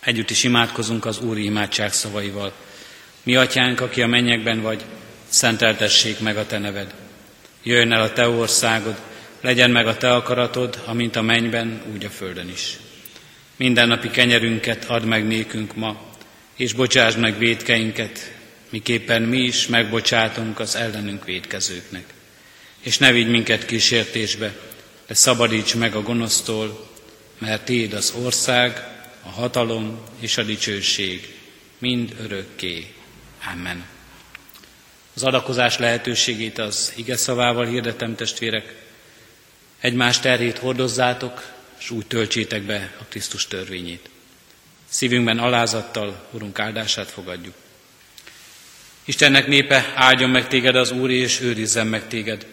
Együtt 0.00 0.30
is 0.30 0.44
imádkozunk 0.44 1.04
az 1.04 1.18
Úri 1.18 1.44
imádság 1.44 1.92
szavaival. 1.92 2.52
Mi 3.22 3.36
atyánk, 3.36 3.80
aki 3.80 4.02
a 4.02 4.06
mennyekben 4.06 4.62
vagy, 4.62 4.84
szenteltessék 5.28 6.20
meg 6.20 6.36
a 6.36 6.46
Te 6.46 6.58
neved. 6.58 6.94
Jöjjön 7.62 7.92
el 7.92 8.02
a 8.02 8.12
Te 8.12 8.28
országod, 8.28 9.00
legyen 9.46 9.70
meg 9.70 9.86
a 9.86 9.96
Te 9.96 10.14
akaratod, 10.14 10.82
amint 10.84 11.16
a 11.16 11.22
mennyben, 11.22 11.82
úgy 11.92 12.04
a 12.04 12.10
földön 12.10 12.48
is. 12.48 12.78
Mindennapi 13.56 14.10
kenyerünket 14.10 14.84
add 14.84 15.02
meg 15.02 15.26
nékünk 15.26 15.74
ma, 15.74 16.02
és 16.56 16.72
bocsásd 16.72 17.18
meg 17.18 17.38
védkeinket, 17.38 18.32
miképpen 18.70 19.22
mi 19.22 19.38
is 19.38 19.66
megbocsátunk 19.66 20.60
az 20.60 20.74
ellenünk 20.76 21.24
védkezőknek. 21.24 22.04
És 22.80 22.98
ne 22.98 23.12
vigy 23.12 23.28
minket 23.28 23.66
kísértésbe, 23.66 24.54
de 25.06 25.14
szabadíts 25.14 25.74
meg 25.74 25.94
a 25.94 26.02
gonosztól, 26.02 26.88
mert 27.38 27.64
Téd 27.64 27.92
az 27.92 28.14
ország, 28.22 28.76
a 29.22 29.28
hatalom 29.28 30.00
és 30.20 30.38
a 30.38 30.42
dicsőség 30.42 31.34
mind 31.78 32.14
örökké. 32.20 32.86
Amen. 33.52 33.84
Az 35.14 35.22
adakozás 35.22 35.78
lehetőségét 35.78 36.58
az 36.58 36.92
ige 36.96 37.16
szavával 37.16 37.66
hirdetem, 37.66 38.14
testvérek. 38.14 38.84
Egymás 39.86 40.20
terhét 40.20 40.58
hordozzátok, 40.58 41.46
és 41.78 41.90
úgy 41.90 42.06
töltsétek 42.06 42.62
be 42.62 42.92
a 43.00 43.04
Krisztus 43.08 43.46
törvényét. 43.46 44.08
Szívünkben 44.88 45.38
alázattal 45.38 46.26
Urunk 46.30 46.58
áldását 46.58 47.10
fogadjuk. 47.10 47.54
Istennek 49.04 49.46
népe, 49.46 49.92
áldjon 49.94 50.30
meg 50.30 50.48
téged 50.48 50.76
az 50.76 50.90
Úr, 50.90 51.10
és 51.10 51.40
őrizzen 51.40 51.86
meg 51.86 52.08
téged. 52.08 52.46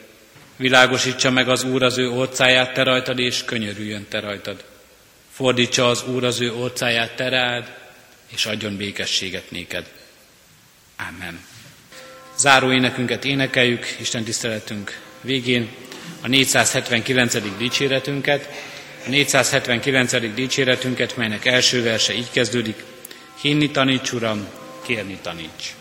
Világosítsa 0.56 1.30
meg 1.30 1.50
az 1.50 1.64
Úr 1.64 1.84
az 1.84 1.98
ő 1.98 2.10
orcáját 2.10 2.74
te 2.74 2.84
rajtad, 2.84 3.20
és 3.20 3.44
könyörüljön 3.46 4.08
te 4.10 4.20
rajtad. 4.20 4.64
Fordítsa 5.32 5.90
az 5.90 6.04
Úr 6.04 6.24
az 6.24 6.42
ő 6.42 6.54
orcáját 6.54 7.16
te 7.16 7.30
rád, 7.30 7.78
és 8.28 8.46
adjon 8.46 8.78
békességet 8.78 9.52
néked. 9.52 9.92
Amen. 11.10 11.46
Záró 12.38 12.72
énekünket 12.72 13.26
énekeljük, 13.26 13.86
Isten 14.00 14.24
tiszteletünk 14.24 15.02
végén 15.22 15.70
a 16.24 16.28
479. 16.28 17.58
dicséretünket. 17.58 18.50
A 19.06 19.10
479. 19.10 20.34
dicséretünket, 20.34 21.18
melynek 21.18 21.46
első 21.46 21.84
verse 21.84 22.14
így 22.14 22.32
kezdődik, 22.32 22.84
Hinni 23.42 23.72
taníts, 23.72 24.12
Uram, 24.12 24.48
kérni 24.86 25.18
taníts. 25.22 25.76